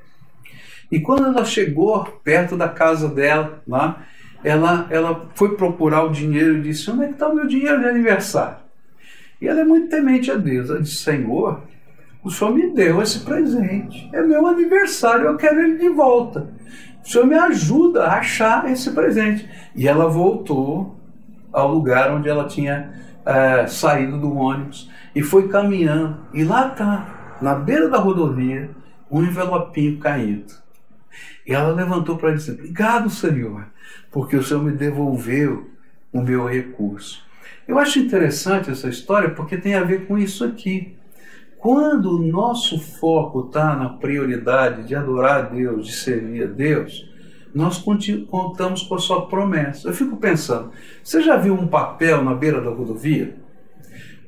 E 0.94 1.00
quando 1.00 1.24
ela 1.24 1.44
chegou 1.44 2.04
perto 2.22 2.56
da 2.56 2.68
casa 2.68 3.08
dela, 3.08 3.60
lá, 3.66 4.04
ela, 4.44 4.86
ela 4.90 5.28
foi 5.34 5.56
procurar 5.56 6.04
o 6.04 6.12
dinheiro 6.12 6.58
e 6.58 6.60
disse: 6.60 6.88
Onde 6.88 7.02
é 7.02 7.06
que 7.08 7.14
está 7.14 7.28
o 7.28 7.34
meu 7.34 7.48
dinheiro 7.48 7.80
de 7.80 7.88
aniversário? 7.88 8.58
E 9.40 9.48
ela 9.48 9.62
é 9.62 9.64
muito 9.64 9.88
temente 9.88 10.30
a 10.30 10.36
Deus. 10.36 10.70
Ela 10.70 10.80
disse: 10.80 10.98
Senhor, 10.98 11.62
o 12.22 12.30
Senhor 12.30 12.54
me 12.54 12.70
deu 12.70 13.02
esse 13.02 13.24
presente. 13.24 14.08
É 14.12 14.22
meu 14.22 14.46
aniversário, 14.46 15.26
eu 15.26 15.36
quero 15.36 15.62
ele 15.62 15.78
de 15.78 15.88
volta. 15.88 16.46
O 17.04 17.08
Senhor 17.08 17.26
me 17.26 17.34
ajuda 17.34 18.04
a 18.04 18.18
achar 18.18 18.70
esse 18.70 18.92
presente. 18.92 19.50
E 19.74 19.88
ela 19.88 20.06
voltou 20.06 20.94
ao 21.52 21.74
lugar 21.74 22.12
onde 22.12 22.28
ela 22.28 22.46
tinha 22.46 22.92
é, 23.26 23.66
saído 23.66 24.16
do 24.16 24.32
ônibus 24.32 24.88
e 25.12 25.22
foi 25.22 25.48
caminhando. 25.48 26.18
E 26.32 26.44
lá 26.44 26.68
está, 26.68 27.36
na 27.42 27.56
beira 27.56 27.88
da 27.88 27.98
rodovia, 27.98 28.70
um 29.10 29.24
envelopinho 29.24 29.98
caído. 29.98 30.62
E 31.46 31.52
ela 31.52 31.72
levantou 31.72 32.16
para 32.16 32.32
dizer: 32.32 32.52
Obrigado, 32.52 33.10
Senhor, 33.10 33.66
porque 34.10 34.36
o 34.36 34.42
Senhor 34.42 34.62
me 34.62 34.72
devolveu 34.72 35.70
o 36.12 36.20
meu 36.20 36.46
recurso. 36.46 37.24
Eu 37.66 37.78
acho 37.78 37.98
interessante 37.98 38.70
essa 38.70 38.88
história 38.88 39.30
porque 39.30 39.56
tem 39.56 39.74
a 39.74 39.84
ver 39.84 40.06
com 40.06 40.18
isso 40.18 40.44
aqui. 40.44 40.96
Quando 41.58 42.16
o 42.16 42.26
nosso 42.26 42.78
foco 42.78 43.46
está 43.46 43.74
na 43.74 43.88
prioridade 43.88 44.86
de 44.86 44.94
adorar 44.94 45.38
a 45.38 45.48
Deus, 45.48 45.86
de 45.86 45.94
servir 45.94 46.44
a 46.44 46.46
Deus, 46.46 47.10
nós 47.54 47.82
contamos 48.28 48.82
com 48.82 48.94
a 48.96 48.98
sua 48.98 49.26
promessa. 49.28 49.88
Eu 49.88 49.94
fico 49.94 50.16
pensando, 50.16 50.72
você 51.02 51.22
já 51.22 51.36
viu 51.36 51.54
um 51.54 51.66
papel 51.66 52.22
na 52.22 52.34
beira 52.34 52.60
da 52.60 52.68
rodovia? 52.68 53.36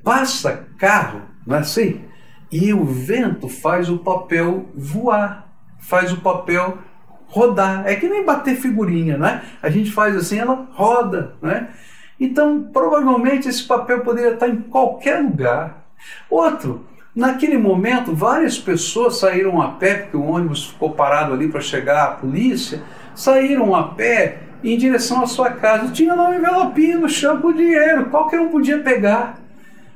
Passa 0.03 0.67
carro, 0.79 1.23
não 1.47 1.57
é 1.57 1.59
assim? 1.59 2.05
E 2.51 2.73
o 2.73 2.85
vento 2.85 3.49
faz 3.49 3.91
o 3.91 3.99
papel 3.99 4.71
voar, 4.75 5.53
faz 5.79 6.13
o 6.13 6.21
papel 6.21 6.79
rodar. 7.27 7.87
É 7.87 7.97
que 7.97 8.09
nem 8.09 8.25
bater 8.25 8.57
figurinha, 8.57 9.17
né? 9.17 9.43
A 9.63 9.69
gente 9.69 9.91
faz 9.91 10.17
assim, 10.17 10.39
ela 10.39 10.67
roda, 10.73 11.35
né? 11.43 11.69
Então, 12.19 12.71
provavelmente 12.73 13.49
esse 13.49 13.65
papel 13.65 14.01
poderia 14.01 14.35
estar 14.35 14.49
em 14.49 14.57
qualquer 14.57 15.23
lugar. 15.23 15.87
Outro, 16.31 16.85
Naquele 17.17 17.57
momento, 17.57 18.15
várias 18.15 18.59
pessoas 18.59 19.17
saíram 19.17 19.63
a 19.63 19.69
pé, 19.69 19.95
porque 19.95 20.19
o 20.19 20.27
ônibus 20.27 20.67
ficou 20.67 20.91
parado 20.91 21.33
ali 21.33 21.49
para 21.49 21.63
chegar 21.63 22.05
a 22.05 22.11
polícia, 22.11 22.83
saíram 23.15 23.75
a 23.75 23.85
pé 23.85 24.41
em 24.63 24.77
direção 24.77 25.23
à 25.23 25.27
sua 25.27 25.51
casa. 25.51 25.91
Tinha 25.91 26.15
lá 26.15 26.29
um 26.29 26.35
envelopinho 26.35 27.01
no 27.01 27.09
chão 27.09 27.41
com 27.41 27.55
dinheiro, 27.55 28.11
qualquer 28.11 28.39
um 28.39 28.51
podia 28.51 28.81
pegar. 28.81 29.39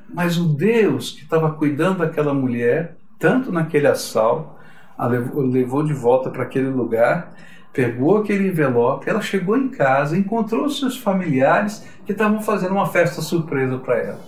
Mas 0.09 0.39
o 0.39 0.47
Deus 0.47 1.11
que 1.11 1.25
estava 1.25 1.51
cuidando 1.53 1.99
daquela 1.99 2.33
mulher 2.33 2.97
tanto 3.19 3.53
naquele 3.53 3.87
assalto, 3.87 4.59
a 5.01 5.07
levou, 5.07 5.43
levou 5.43 5.83
de 5.83 5.95
volta 5.95 6.29
para 6.29 6.43
aquele 6.43 6.69
lugar, 6.69 7.33
pegou 7.73 8.19
aquele 8.19 8.49
envelope, 8.49 9.09
ela 9.09 9.23
chegou 9.23 9.57
em 9.57 9.71
casa, 9.71 10.17
encontrou 10.17 10.69
seus 10.69 10.99
familiares 10.99 11.83
que 12.05 12.13
estavam 12.13 12.43
fazendo 12.43 12.73
uma 12.73 12.87
festa 12.87 13.23
surpresa 13.23 13.79
para 13.79 13.99
ela. 13.99 14.21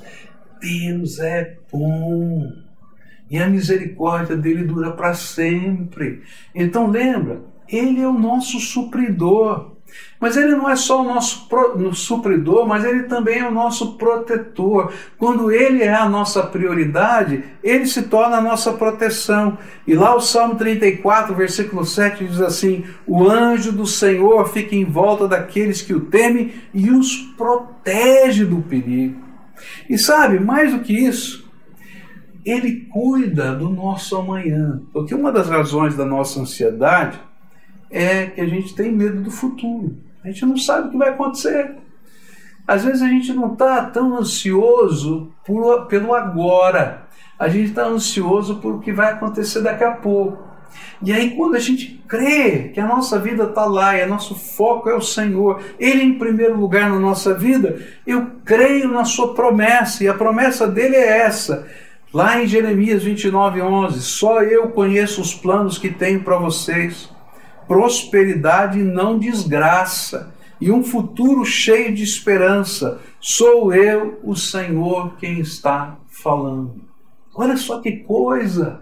Deus 0.59 1.19
é 1.19 1.59
bom 1.71 2.51
e 3.31 3.39
a 3.39 3.49
misericórdia 3.49 4.35
dele 4.35 4.65
dura 4.65 4.93
para 4.93 5.13
sempre. 5.13 6.23
Então 6.55 6.91
lembra, 6.91 7.43
ele 7.69 8.01
é 8.01 8.09
o 8.09 8.19
nosso 8.19 8.59
supridor. 8.59 9.72
Mas 10.21 10.37
ele 10.37 10.55
não 10.55 10.71
é 10.71 10.77
só 10.77 11.03
o 11.03 11.05
nosso 11.05 11.49
pro, 11.49 11.93
supridor, 11.95 12.67
mas 12.67 12.85
ele 12.85 13.05
também 13.05 13.41
é 13.41 13.49
o 13.49 13.51
nosso 13.51 13.95
protetor. 13.95 14.93
Quando 15.19 15.51
ele 15.51 15.83
é 15.83 15.93
a 15.93 16.09
nossa 16.09 16.45
prioridade, 16.45 17.43
ele 17.63 17.87
se 17.87 18.03
torna 18.03 18.37
a 18.37 18.41
nossa 18.41 18.73
proteção. 18.73 19.59
E 19.87 19.95
lá 19.95 20.15
o 20.15 20.21
Salmo 20.21 20.55
34, 20.55 21.35
versículo 21.35 21.85
7 21.85 22.25
diz 22.25 22.41
assim: 22.41 22.85
O 23.05 23.29
anjo 23.29 23.73
do 23.73 23.87
Senhor 23.87 24.49
fica 24.49 24.77
em 24.77 24.85
volta 24.85 25.27
daqueles 25.27 25.83
que 25.83 25.93
o 25.93 26.03
temem 26.03 26.53
e 26.73 26.91
os 26.91 27.17
protege 27.37 28.45
do 28.45 28.63
perigo. 28.63 29.21
E 29.91 29.99
sabe, 29.99 30.39
mais 30.39 30.73
do 30.73 30.81
que 30.81 30.93
isso, 30.93 31.51
ele 32.45 32.87
cuida 32.93 33.55
do 33.55 33.69
nosso 33.69 34.17
amanhã. 34.17 34.81
Porque 34.93 35.15
uma 35.15 35.33
das 35.33 35.49
razões 35.49 35.97
da 35.97 36.05
nossa 36.05 36.41
ansiedade 36.41 37.19
é 37.93 38.27
que 38.27 38.41
a 38.41 38.47
gente 38.47 38.75
tem 38.75 38.91
medo 38.91 39.21
do 39.23 39.31
futuro. 39.31 39.97
A 40.25 40.29
gente 40.29 40.47
não 40.47 40.57
sabe 40.57 40.89
o 40.89 40.91
que 40.91 40.97
vai 40.97 41.11
acontecer. 41.11 41.77
Às 42.67 42.85
vezes 42.85 43.03
a 43.03 43.09
gente 43.09 43.33
não 43.33 43.53
está 43.53 43.85
tão 43.87 44.17
ansioso 44.17 45.33
por, 45.45 45.87
pelo 45.87 46.15
agora. 46.15 47.03
A 47.39 47.49
gente 47.49 47.71
está 47.71 47.85
ansioso 47.85 48.57
por 48.57 48.75
o 48.75 48.81
que 48.81 48.93
vai 48.93 49.13
acontecer 49.13 49.61
daqui 49.61 49.85
a 49.85 49.93
pouco. 49.93 50.51
E 51.03 51.13
aí, 51.13 51.33
quando 51.33 51.57
a 51.57 51.59
gente 51.59 52.03
crê 52.09 52.71
que 52.73 52.81
a 52.81 52.87
nossa 52.87 53.19
vida 53.19 53.45
está 53.45 53.67
lá 53.67 53.99
e 53.99 54.05
o 54.05 54.09
nosso 54.09 54.35
foco 54.35 54.89
é 54.89 54.95
o 54.95 55.03
Senhor, 55.03 55.61
Ele 55.79 56.03
em 56.03 56.19
primeiro 56.19 56.59
lugar 56.59 56.89
na 56.89 56.99
nossa 56.99 57.35
vida, 57.35 57.79
eu 58.07 58.31
creio 58.45 58.89
na 58.89 59.05
Sua 59.05 59.35
promessa, 59.35 60.05
e 60.05 60.09
a 60.09 60.15
promessa 60.15 60.67
dele 60.67 60.97
é 60.97 61.19
essa. 61.27 61.67
Lá 62.15 62.41
em 62.41 62.47
Jeremias 62.47 63.03
29, 63.03 63.61
11: 63.61 64.01
Só 64.01 64.43
eu 64.43 64.69
conheço 64.69 65.21
os 65.21 65.35
planos 65.35 65.77
que 65.77 65.91
tenho 65.91 66.23
para 66.23 66.39
vocês 66.39 67.11
prosperidade 67.67 68.79
e 68.79 68.85
não 68.85 69.19
desgraça, 69.19 70.33
e 70.61 70.71
um 70.71 70.85
futuro 70.85 71.45
cheio 71.45 71.93
de 71.95 72.03
esperança. 72.03 73.01
Sou 73.21 73.75
eu, 73.75 74.21
o 74.23 74.37
Senhor, 74.37 75.17
quem 75.17 75.41
está 75.41 75.97
falando. 76.09 76.75
Olha 77.35 77.57
só 77.57 77.81
que 77.81 77.99
coisa! 77.99 78.81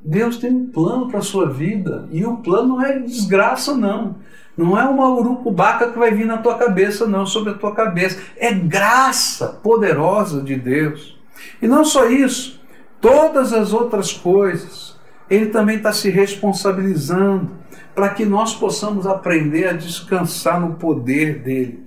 Deus 0.00 0.36
tem 0.36 0.52
um 0.52 0.66
plano 0.66 1.08
para 1.08 1.18
a 1.18 1.22
sua 1.22 1.48
vida, 1.48 2.08
e 2.12 2.24
o 2.24 2.36
plano 2.36 2.76
não 2.76 2.82
é 2.84 2.98
desgraça, 2.98 3.74
não. 3.74 4.16
Não 4.56 4.78
é 4.78 4.84
uma 4.84 5.08
urucubaca 5.08 5.90
que 5.90 5.98
vai 5.98 6.12
vir 6.12 6.26
na 6.26 6.38
tua 6.38 6.56
cabeça, 6.56 7.06
não, 7.06 7.24
sobre 7.24 7.52
a 7.52 7.54
tua 7.54 7.74
cabeça. 7.74 8.20
É 8.36 8.52
graça 8.52 9.48
poderosa 9.62 10.42
de 10.42 10.56
Deus. 10.56 11.16
E 11.62 11.68
não 11.68 11.84
só 11.84 12.06
isso, 12.06 12.60
todas 13.00 13.52
as 13.52 13.72
outras 13.72 14.12
coisas, 14.12 14.96
Ele 15.30 15.46
também 15.46 15.76
está 15.76 15.92
se 15.92 16.10
responsabilizando 16.10 17.50
para 17.98 18.10
que 18.10 18.24
nós 18.24 18.54
possamos 18.54 19.08
aprender 19.08 19.66
a 19.66 19.72
descansar 19.72 20.60
no 20.60 20.74
poder 20.74 21.40
dele. 21.40 21.82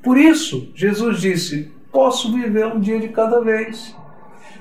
Por 0.00 0.16
isso, 0.16 0.70
Jesus 0.76 1.20
disse: 1.20 1.72
posso 1.90 2.32
viver 2.32 2.66
um 2.66 2.78
dia 2.78 3.00
de 3.00 3.08
cada 3.08 3.40
vez. 3.40 3.92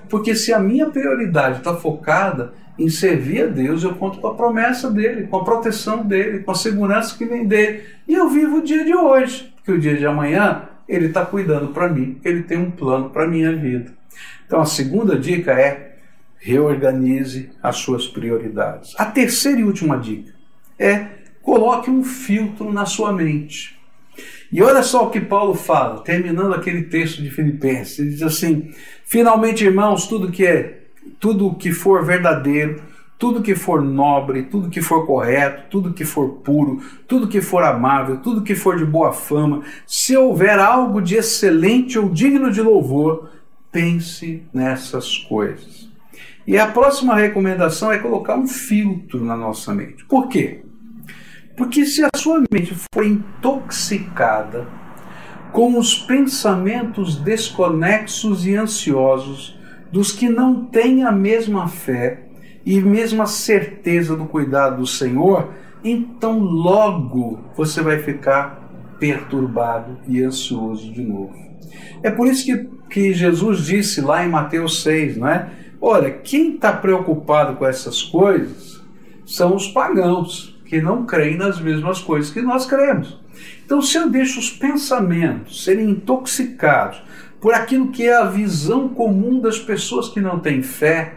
Porque 0.10 0.34
se 0.34 0.52
a 0.52 0.58
minha 0.58 0.90
prioridade 0.90 1.60
está 1.60 1.76
focada 1.76 2.56
em 2.80 2.90
servir 2.90 3.44
a 3.44 3.46
Deus, 3.46 3.84
eu 3.84 3.94
conto 3.94 4.18
com 4.18 4.30
a 4.30 4.34
promessa 4.34 4.90
dele, 4.90 5.28
com 5.28 5.38
a 5.38 5.44
proteção 5.44 6.04
dele, 6.04 6.40
com 6.40 6.50
a 6.50 6.56
segurança 6.56 7.16
que 7.16 7.26
vem 7.26 7.46
dele. 7.46 7.84
E 8.08 8.16
eu 8.16 8.28
vivo 8.28 8.58
o 8.58 8.64
dia 8.64 8.84
de 8.84 8.96
hoje, 8.96 9.54
porque 9.58 9.74
o 9.74 9.80
dia 9.80 9.96
de 9.96 10.08
amanhã 10.08 10.64
ele 10.90 11.06
está 11.06 11.24
cuidando 11.24 11.68
para 11.68 11.88
mim, 11.88 12.20
ele 12.26 12.42
tem 12.42 12.58
um 12.58 12.72
plano 12.72 13.12
para 13.12 13.26
a 13.26 13.28
minha 13.28 13.56
vida. 13.56 13.94
Então 14.48 14.60
a 14.60 14.66
segunda 14.66 15.16
dica 15.16 15.52
é 15.52 15.98
reorganize 16.40 17.52
as 17.62 17.76
suas 17.76 18.08
prioridades. 18.08 18.96
A 18.98 19.06
terceira 19.06 19.60
e 19.60 19.64
última 19.64 20.00
dica 20.00 20.34
é 20.78 21.08
coloque 21.42 21.90
um 21.90 22.04
filtro 22.04 22.72
na 22.72 22.86
sua 22.86 23.14
mente. 23.14 23.78
E 24.52 24.62
olha 24.62 24.82
só 24.84 25.06
o 25.06 25.10
que 25.10 25.20
Paulo 25.20 25.54
fala, 25.54 26.02
terminando 26.02 26.54
aquele 26.54 26.84
texto 26.84 27.22
de 27.22 27.30
Filipenses. 27.30 28.00
Ele 28.00 28.10
diz 28.10 28.22
assim: 28.22 28.72
Finalmente, 29.04 29.66
irmãos, 29.66 30.08
tudo 30.08 30.32
que 30.32 30.46
é, 30.46 30.84
tudo 31.20 31.56
que 31.56 31.72
for 31.72 32.04
verdadeiro, 32.04 32.82
tudo 33.18 33.42
que 33.42 33.56
for 33.56 33.82
nobre, 33.82 34.44
tudo 34.44 34.70
que 34.70 34.82
for 34.82 35.06
correto, 35.06 35.64
tudo 35.70 35.94
que 35.94 36.06
for 36.06 36.30
puro, 36.36 36.82
tudo 37.08 37.28
que 37.28 37.42
for 37.42 37.64
amável, 37.64 38.18
tudo 38.18 38.44
que 38.44 38.56
for 38.56 38.78
de 38.78 38.86
boa 38.86 39.14
fama, 39.14 39.62
se 39.88 40.16
houver 40.18 40.60
algo 40.60 41.02
de 41.02 41.16
excelente 41.16 41.98
ou 41.98 42.10
digno 42.10 42.52
de 42.52 42.62
louvor, 42.62 43.30
pense 43.72 44.44
nessas 44.54 45.18
coisas. 45.18 45.90
E 46.48 46.58
a 46.58 46.68
próxima 46.68 47.16
recomendação 47.16 47.92
é 47.92 47.98
colocar 47.98 48.38
um 48.38 48.48
filtro 48.48 49.24
na 49.24 49.36
nossa 49.36 49.74
mente. 49.74 50.06
Por 50.06 50.28
quê? 50.28 50.65
Porque 51.56 51.86
se 51.86 52.04
a 52.04 52.10
sua 52.16 52.44
mente 52.52 52.76
for 52.94 53.06
intoxicada 53.06 54.68
com 55.52 55.78
os 55.80 55.98
pensamentos 55.98 57.16
desconexos 57.16 58.46
e 58.46 58.56
ansiosos 58.56 59.58
dos 59.92 60.12
que 60.12 60.28
não 60.28 60.66
têm 60.66 61.04
a 61.04 61.12
mesma 61.12 61.68
fé 61.68 62.24
e 62.66 62.82
mesma 62.82 63.26
certeza 63.26 64.18
do 64.18 64.26
cuidado 64.26 64.78
do 64.78 64.88
Senhor, 64.88 65.54
então 65.84 66.40
logo 66.40 67.40
você 67.56 67.82
vai 67.82 68.00
ficar 68.00 68.96
perturbado 69.00 70.00
e 70.08 70.22
ansioso 70.22 70.92
de 70.92 71.02
novo. 71.02 71.34
É 72.04 72.10
por 72.10 72.28
isso 72.28 72.46
que, 72.46 72.70
que 72.90 73.14
Jesus 73.14 73.66
disse 73.66 74.02
lá 74.02 74.26
em 74.26 74.30
Mateus 74.30 74.84
6, 74.84 75.18
não 75.18 75.28
é? 75.28 75.50
Olha, 75.80 76.12
quem 76.12 76.56
está 76.56 76.74
preocupado 76.74 77.56
com 77.56 77.66
essas 77.66 78.02
coisas 78.02 78.84
são 79.26 79.56
os 79.56 79.68
pagãos 79.68 80.55
que 80.76 80.82
não 80.82 81.06
creem 81.06 81.38
nas 81.38 81.58
mesmas 81.62 82.02
coisas 82.02 82.30
que 82.30 82.42
nós 82.42 82.66
cremos. 82.66 83.18
Então, 83.66 83.82
se 83.82 83.96
eu 83.98 84.10
deixo 84.10 84.38
os 84.38 84.50
pensamentos 84.50 85.64
serem 85.64 85.92
intoxicados 85.92 87.02
por 87.40 87.54
aquilo 87.54 87.92
que 87.92 88.04
é 88.04 88.14
a 88.14 88.26
visão 88.26 88.90
comum 88.90 89.40
das 89.40 89.58
pessoas 89.58 90.10
que 90.10 90.20
não 90.20 90.38
têm 90.38 90.62
fé, 90.62 91.14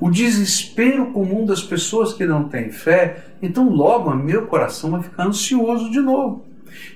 o 0.00 0.10
desespero 0.10 1.12
comum 1.12 1.44
das 1.44 1.62
pessoas 1.62 2.14
que 2.14 2.24
não 2.24 2.48
têm 2.48 2.70
fé, 2.70 3.26
então 3.42 3.68
logo 3.68 4.10
o 4.10 4.16
meu 4.16 4.46
coração 4.46 4.92
vai 4.92 5.02
ficar 5.02 5.26
ansioso 5.26 5.90
de 5.90 6.00
novo. 6.00 6.46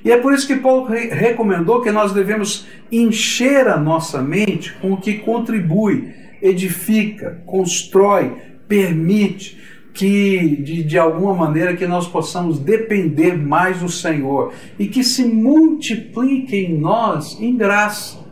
E 0.03 0.11
é 0.11 0.16
por 0.16 0.33
isso 0.33 0.47
que 0.47 0.57
Paulo 0.57 0.87
re 0.87 1.09
recomendou 1.09 1.83
que 1.83 1.92
nós 1.92 2.14
devemos 2.14 2.66
encher 2.90 3.68
a 3.68 3.77
nossa 3.77 4.23
mente 4.23 4.73
com 4.81 4.94
o 4.94 4.97
que 4.97 5.18
contribui, 5.18 6.11
edifica, 6.40 7.42
constrói, 7.44 8.33
permite, 8.66 9.59
que 9.98 10.54
de, 10.62 10.84
de 10.84 10.96
alguma 10.96 11.34
maneira 11.34 11.74
que 11.74 11.84
nós 11.84 12.06
possamos 12.06 12.61
depender 12.61 13.37
mais 13.37 13.80
do 13.80 13.88
Senhor 13.88 14.52
e 14.78 14.87
que 14.87 15.02
se 15.02 15.24
multiplique 15.24 16.54
em 16.54 16.78
nós 16.78 17.37
em 17.40 17.56
graça. 17.56 18.24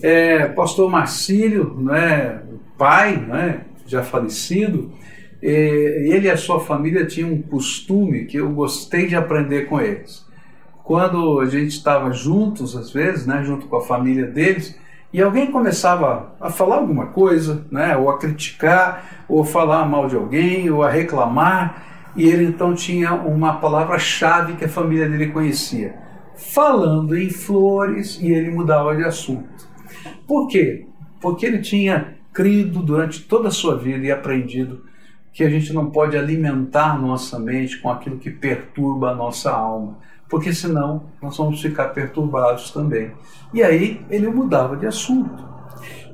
É, 0.00 0.46
pastor 0.46 0.88
Marcílio, 0.88 1.74
né, 1.80 2.42
pai, 2.78 3.16
né, 3.16 3.62
já 3.88 4.04
falecido, 4.04 4.92
é, 5.42 5.50
ele 5.50 6.28
e 6.28 6.30
a 6.30 6.36
sua 6.36 6.60
família 6.60 7.04
tinham 7.04 7.32
um 7.32 7.42
costume 7.42 8.26
que 8.26 8.36
eu 8.36 8.48
gostei 8.50 9.08
de 9.08 9.16
aprender 9.16 9.66
com 9.66 9.80
eles. 9.80 10.24
Quando 10.84 11.40
a 11.40 11.46
gente 11.46 11.72
estava 11.72 12.12
juntos, 12.12 12.76
às 12.76 12.92
vezes, 12.92 13.26
né, 13.26 13.42
junto 13.42 13.66
com 13.66 13.74
a 13.74 13.80
família 13.80 14.26
deles, 14.26 14.78
e 15.12 15.22
alguém 15.22 15.50
começava 15.50 16.34
a 16.38 16.50
falar 16.50 16.76
alguma 16.76 17.06
coisa, 17.06 17.66
né, 17.70 17.96
ou 17.96 18.10
a 18.10 18.18
criticar, 18.18 19.24
ou 19.26 19.42
falar 19.42 19.86
mal 19.86 20.06
de 20.06 20.16
alguém, 20.16 20.70
ou 20.70 20.82
a 20.82 20.90
reclamar, 20.90 22.12
e 22.14 22.26
ele 22.26 22.44
então 22.44 22.74
tinha 22.74 23.14
uma 23.14 23.54
palavra-chave 23.54 24.54
que 24.54 24.66
a 24.66 24.68
família 24.68 25.08
dele 25.08 25.28
conhecia. 25.28 25.94
Falando 26.36 27.16
em 27.16 27.30
flores, 27.30 28.18
e 28.20 28.30
ele 28.30 28.50
mudava 28.50 28.94
de 28.94 29.04
assunto. 29.04 29.66
Por 30.26 30.46
quê? 30.46 30.86
Porque 31.20 31.46
ele 31.46 31.58
tinha 31.58 32.14
crido 32.32 32.82
durante 32.82 33.22
toda 33.22 33.48
a 33.48 33.52
sua 33.52 33.76
vida 33.76 34.04
e 34.04 34.12
aprendido 34.12 34.84
que 35.32 35.42
a 35.42 35.50
gente 35.50 35.72
não 35.72 35.90
pode 35.90 36.16
alimentar 36.16 37.00
nossa 37.00 37.38
mente 37.38 37.78
com 37.78 37.90
aquilo 37.90 38.18
que 38.18 38.30
perturba 38.30 39.10
a 39.10 39.14
nossa 39.14 39.50
alma 39.50 39.98
porque 40.28 40.52
senão 40.52 41.04
nós 41.22 41.36
vamos 41.36 41.60
ficar 41.60 41.88
perturbados 41.88 42.70
também. 42.70 43.12
E 43.52 43.62
aí 43.62 44.04
ele 44.10 44.28
mudava 44.28 44.76
de 44.76 44.86
assunto. 44.86 45.46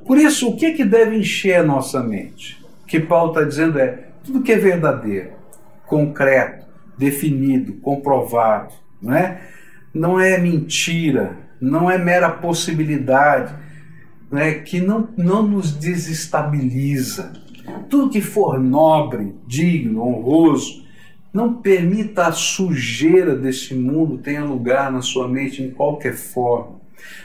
Por 0.05 0.17
isso, 0.17 0.49
o 0.49 0.55
que, 0.55 0.71
que 0.71 0.85
deve 0.85 1.17
encher 1.17 1.55
a 1.55 1.63
nossa 1.63 2.01
mente? 2.01 2.63
O 2.83 2.85
que 2.85 2.99
Paulo 2.99 3.31
está 3.31 3.43
dizendo 3.43 3.79
é 3.79 4.09
tudo 4.23 4.41
que 4.41 4.51
é 4.51 4.57
verdadeiro, 4.57 5.31
concreto, 5.85 6.65
definido, 6.97 7.73
comprovado, 7.73 8.73
não 9.01 9.13
é? 9.13 9.41
Não 9.93 10.19
é 10.19 10.37
mentira, 10.37 11.37
não 11.59 11.89
é 11.89 11.97
mera 11.97 12.29
possibilidade, 12.29 13.53
né, 14.31 14.55
que 14.55 14.79
não, 14.79 15.07
não 15.17 15.43
nos 15.43 15.71
desestabiliza. 15.71 17.33
tudo 17.89 18.09
que 18.09 18.21
for 18.21 18.59
nobre, 18.59 19.35
digno, 19.47 20.01
honroso, 20.01 20.84
não 21.35 21.55
permita 21.55 22.27
a 22.27 22.31
sujeira 22.31 23.35
desse 23.35 23.75
mundo 23.75 24.17
tenha 24.19 24.45
lugar 24.45 24.89
na 24.89 25.01
sua 25.01 25.27
mente 25.27 25.61
em 25.61 25.69
qualquer 25.69 26.13
forma. 26.13 26.79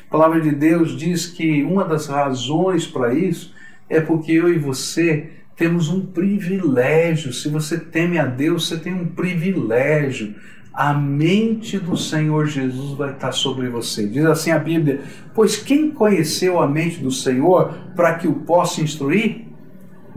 A 0.08 0.10
palavra 0.10 0.40
de 0.40 0.50
Deus 0.50 0.98
diz 0.98 1.28
que 1.28 1.62
uma 1.62 1.84
das 1.84 2.08
razões 2.08 2.84
para 2.84 3.14
isso 3.14 3.54
é 3.88 4.00
porque 4.00 4.32
eu 4.32 4.52
e 4.52 4.58
você 4.58 5.30
temos 5.54 5.88
um 5.88 6.04
privilégio. 6.04 7.32
Se 7.32 7.48
você 7.48 7.78
teme 7.78 8.18
a 8.18 8.26
Deus, 8.26 8.66
você 8.66 8.78
tem 8.78 8.92
um 8.92 9.06
privilégio. 9.06 10.34
A 10.74 10.92
mente 10.92 11.78
do 11.78 11.96
Senhor 11.96 12.46
Jesus 12.46 12.98
vai 12.98 13.12
estar 13.12 13.30
sobre 13.30 13.68
você. 13.68 14.08
Diz 14.08 14.24
assim 14.24 14.50
a 14.50 14.58
Bíblia: 14.58 15.02
Pois 15.32 15.56
quem 15.56 15.88
conheceu 15.92 16.60
a 16.60 16.66
mente 16.66 16.98
do 16.98 17.12
Senhor 17.12 17.72
para 17.94 18.14
que 18.14 18.26
o 18.26 18.40
possa 18.40 18.80
instruir? 18.80 19.46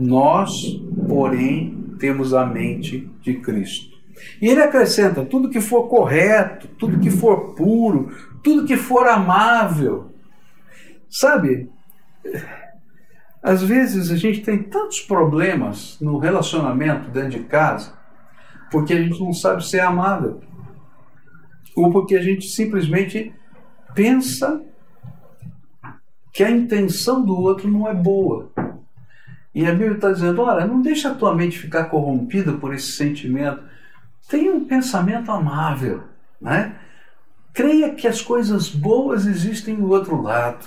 Nós, 0.00 0.80
porém, 1.06 1.73
temos 2.04 2.34
a 2.34 2.44
mente 2.44 3.10
de 3.22 3.32
Cristo. 3.40 3.96
E 4.42 4.46
ele 4.46 4.60
acrescenta: 4.60 5.24
tudo 5.24 5.48
que 5.48 5.60
for 5.60 5.88
correto, 5.88 6.68
tudo 6.78 7.00
que 7.00 7.10
for 7.10 7.54
puro, 7.54 8.14
tudo 8.42 8.66
que 8.66 8.76
for 8.76 9.08
amável. 9.08 10.12
Sabe, 11.08 11.70
às 13.42 13.62
vezes 13.62 14.10
a 14.10 14.16
gente 14.16 14.42
tem 14.42 14.64
tantos 14.64 15.00
problemas 15.00 15.98
no 15.98 16.18
relacionamento 16.18 17.08
dentro 17.10 17.38
de 17.38 17.44
casa 17.44 17.94
porque 18.70 18.92
a 18.92 19.00
gente 19.00 19.18
não 19.20 19.32
sabe 19.32 19.64
ser 19.64 19.80
amável 19.80 20.40
ou 21.74 21.90
porque 21.90 22.16
a 22.16 22.22
gente 22.22 22.46
simplesmente 22.46 23.32
pensa 23.94 24.60
que 26.32 26.42
a 26.42 26.50
intenção 26.50 27.24
do 27.24 27.40
outro 27.40 27.70
não 27.70 27.88
é 27.88 27.94
boa. 27.94 28.52
E 29.54 29.66
a 29.66 29.70
Bíblia 29.70 29.92
está 29.92 30.10
dizendo: 30.10 30.42
olha, 30.42 30.66
não 30.66 30.82
deixa 30.82 31.10
a 31.10 31.14
tua 31.14 31.34
mente 31.34 31.58
ficar 31.58 31.84
corrompida 31.84 32.52
por 32.54 32.74
esse 32.74 32.92
sentimento. 32.92 33.62
Tenha 34.28 34.52
um 34.52 34.64
pensamento 34.64 35.30
amável, 35.30 36.02
né? 36.40 36.74
Creia 37.52 37.94
que 37.94 38.08
as 38.08 38.20
coisas 38.20 38.68
boas 38.68 39.26
existem 39.26 39.76
do 39.76 39.88
outro 39.90 40.20
lado. 40.20 40.66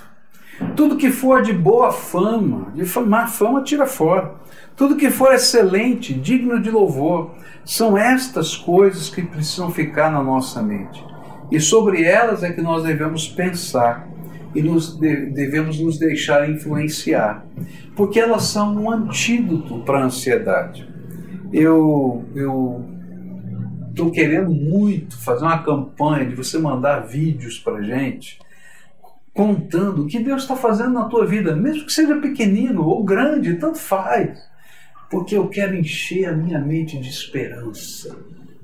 Tudo 0.76 0.96
que 0.96 1.12
for 1.12 1.42
de 1.42 1.54
boa 1.54 1.92
fama, 1.92 2.72
de 2.74 2.84
má 3.00 3.28
fama, 3.28 3.62
tira 3.62 3.86
fora. 3.86 4.36
Tudo 4.76 4.96
que 4.96 5.10
for 5.10 5.34
excelente, 5.34 6.14
digno 6.14 6.62
de 6.62 6.72
louvor, 6.72 7.36
são 7.66 7.98
estas 7.98 8.56
coisas 8.56 9.10
que 9.10 9.22
precisam 9.22 9.70
ficar 9.70 10.10
na 10.12 10.24
nossa 10.24 10.64
mente. 10.64 11.04
E 11.52 11.60
sobre 11.60 12.04
elas 12.04 12.44
é 12.44 12.52
que 12.52 12.62
nós 12.62 12.84
devemos 12.84 13.28
pensar 13.28 14.08
e 14.56 14.62
nos 14.62 14.98
devemos 14.98 15.80
nos 15.80 15.98
deixar 15.98 16.50
influenciar, 16.50 17.46
porque 17.96 18.20
elas 18.20 18.44
são 18.44 18.76
um 18.76 18.92
antídoto 18.92 19.80
para 19.80 20.00
a 20.00 20.06
ansiedade. 20.06 20.88
Eu 21.52 22.26
eu 22.36 22.86
estou 23.90 24.12
querendo 24.12 24.52
muito 24.52 25.18
fazer 25.18 25.44
uma 25.44 25.64
campanha 25.64 26.26
de 26.26 26.36
você 26.36 26.58
mandar 26.60 27.00
vídeos 27.00 27.58
para 27.58 27.82
gente 27.82 28.40
contando 29.34 30.04
o 30.04 30.08
que 30.08 30.20
Deus 30.20 30.42
está 30.42 30.56
fazendo 30.56 30.94
na 30.94 31.06
tua 31.06 31.26
vida, 31.26 31.56
mesmo 31.56 31.86
que 31.86 31.94
seja 31.94 32.20
pequenino 32.20 32.84
ou 32.84 33.04
grande, 33.04 33.54
tanto 33.56 33.78
faz, 33.78 34.40
porque 35.12 35.38
eu 35.38 35.48
quero 35.48 35.76
encher 35.76 36.26
a 36.26 36.36
minha 36.36 36.60
mente 36.60 37.00
de 37.00 37.08
esperança 37.08 38.18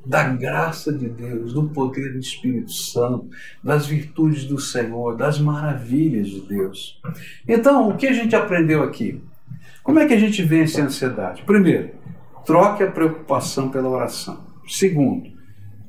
da 0.05 0.23
graça 0.23 0.91
de 0.91 1.07
Deus, 1.07 1.53
do 1.53 1.69
poder 1.69 2.13
do 2.13 2.19
Espírito 2.19 2.71
Santo, 2.71 3.29
das 3.63 3.85
virtudes 3.85 4.45
do 4.45 4.59
Senhor, 4.59 5.15
das 5.15 5.39
maravilhas 5.39 6.27
de 6.27 6.41
Deus. 6.41 7.01
Então, 7.47 7.89
o 7.89 7.95
que 7.95 8.07
a 8.07 8.13
gente 8.13 8.35
aprendeu 8.35 8.83
aqui? 8.83 9.21
Como 9.81 9.99
é 9.99 10.05
que 10.05 10.13
a 10.13 10.19
gente 10.19 10.41
vence 10.43 10.79
a 10.79 10.85
ansiedade? 10.85 11.43
Primeiro, 11.43 11.91
troque 12.45 12.83
a 12.83 12.91
preocupação 12.91 13.69
pela 13.69 13.89
oração. 13.89 14.45
Segundo, 14.67 15.31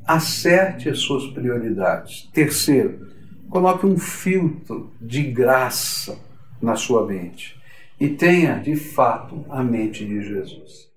acerte 0.06 0.88
as 0.88 0.98
suas 0.98 1.26
prioridades. 1.32 2.28
Terceiro, 2.32 3.08
coloque 3.48 3.86
um 3.86 3.96
filtro 3.96 4.92
de 5.00 5.22
graça 5.22 6.18
na 6.60 6.76
sua 6.76 7.06
mente 7.06 7.56
e 7.98 8.08
tenha, 8.08 8.58
de 8.58 8.76
fato, 8.76 9.44
a 9.48 9.62
mente 9.62 10.04
de 10.04 10.22
Jesus. 10.22 10.93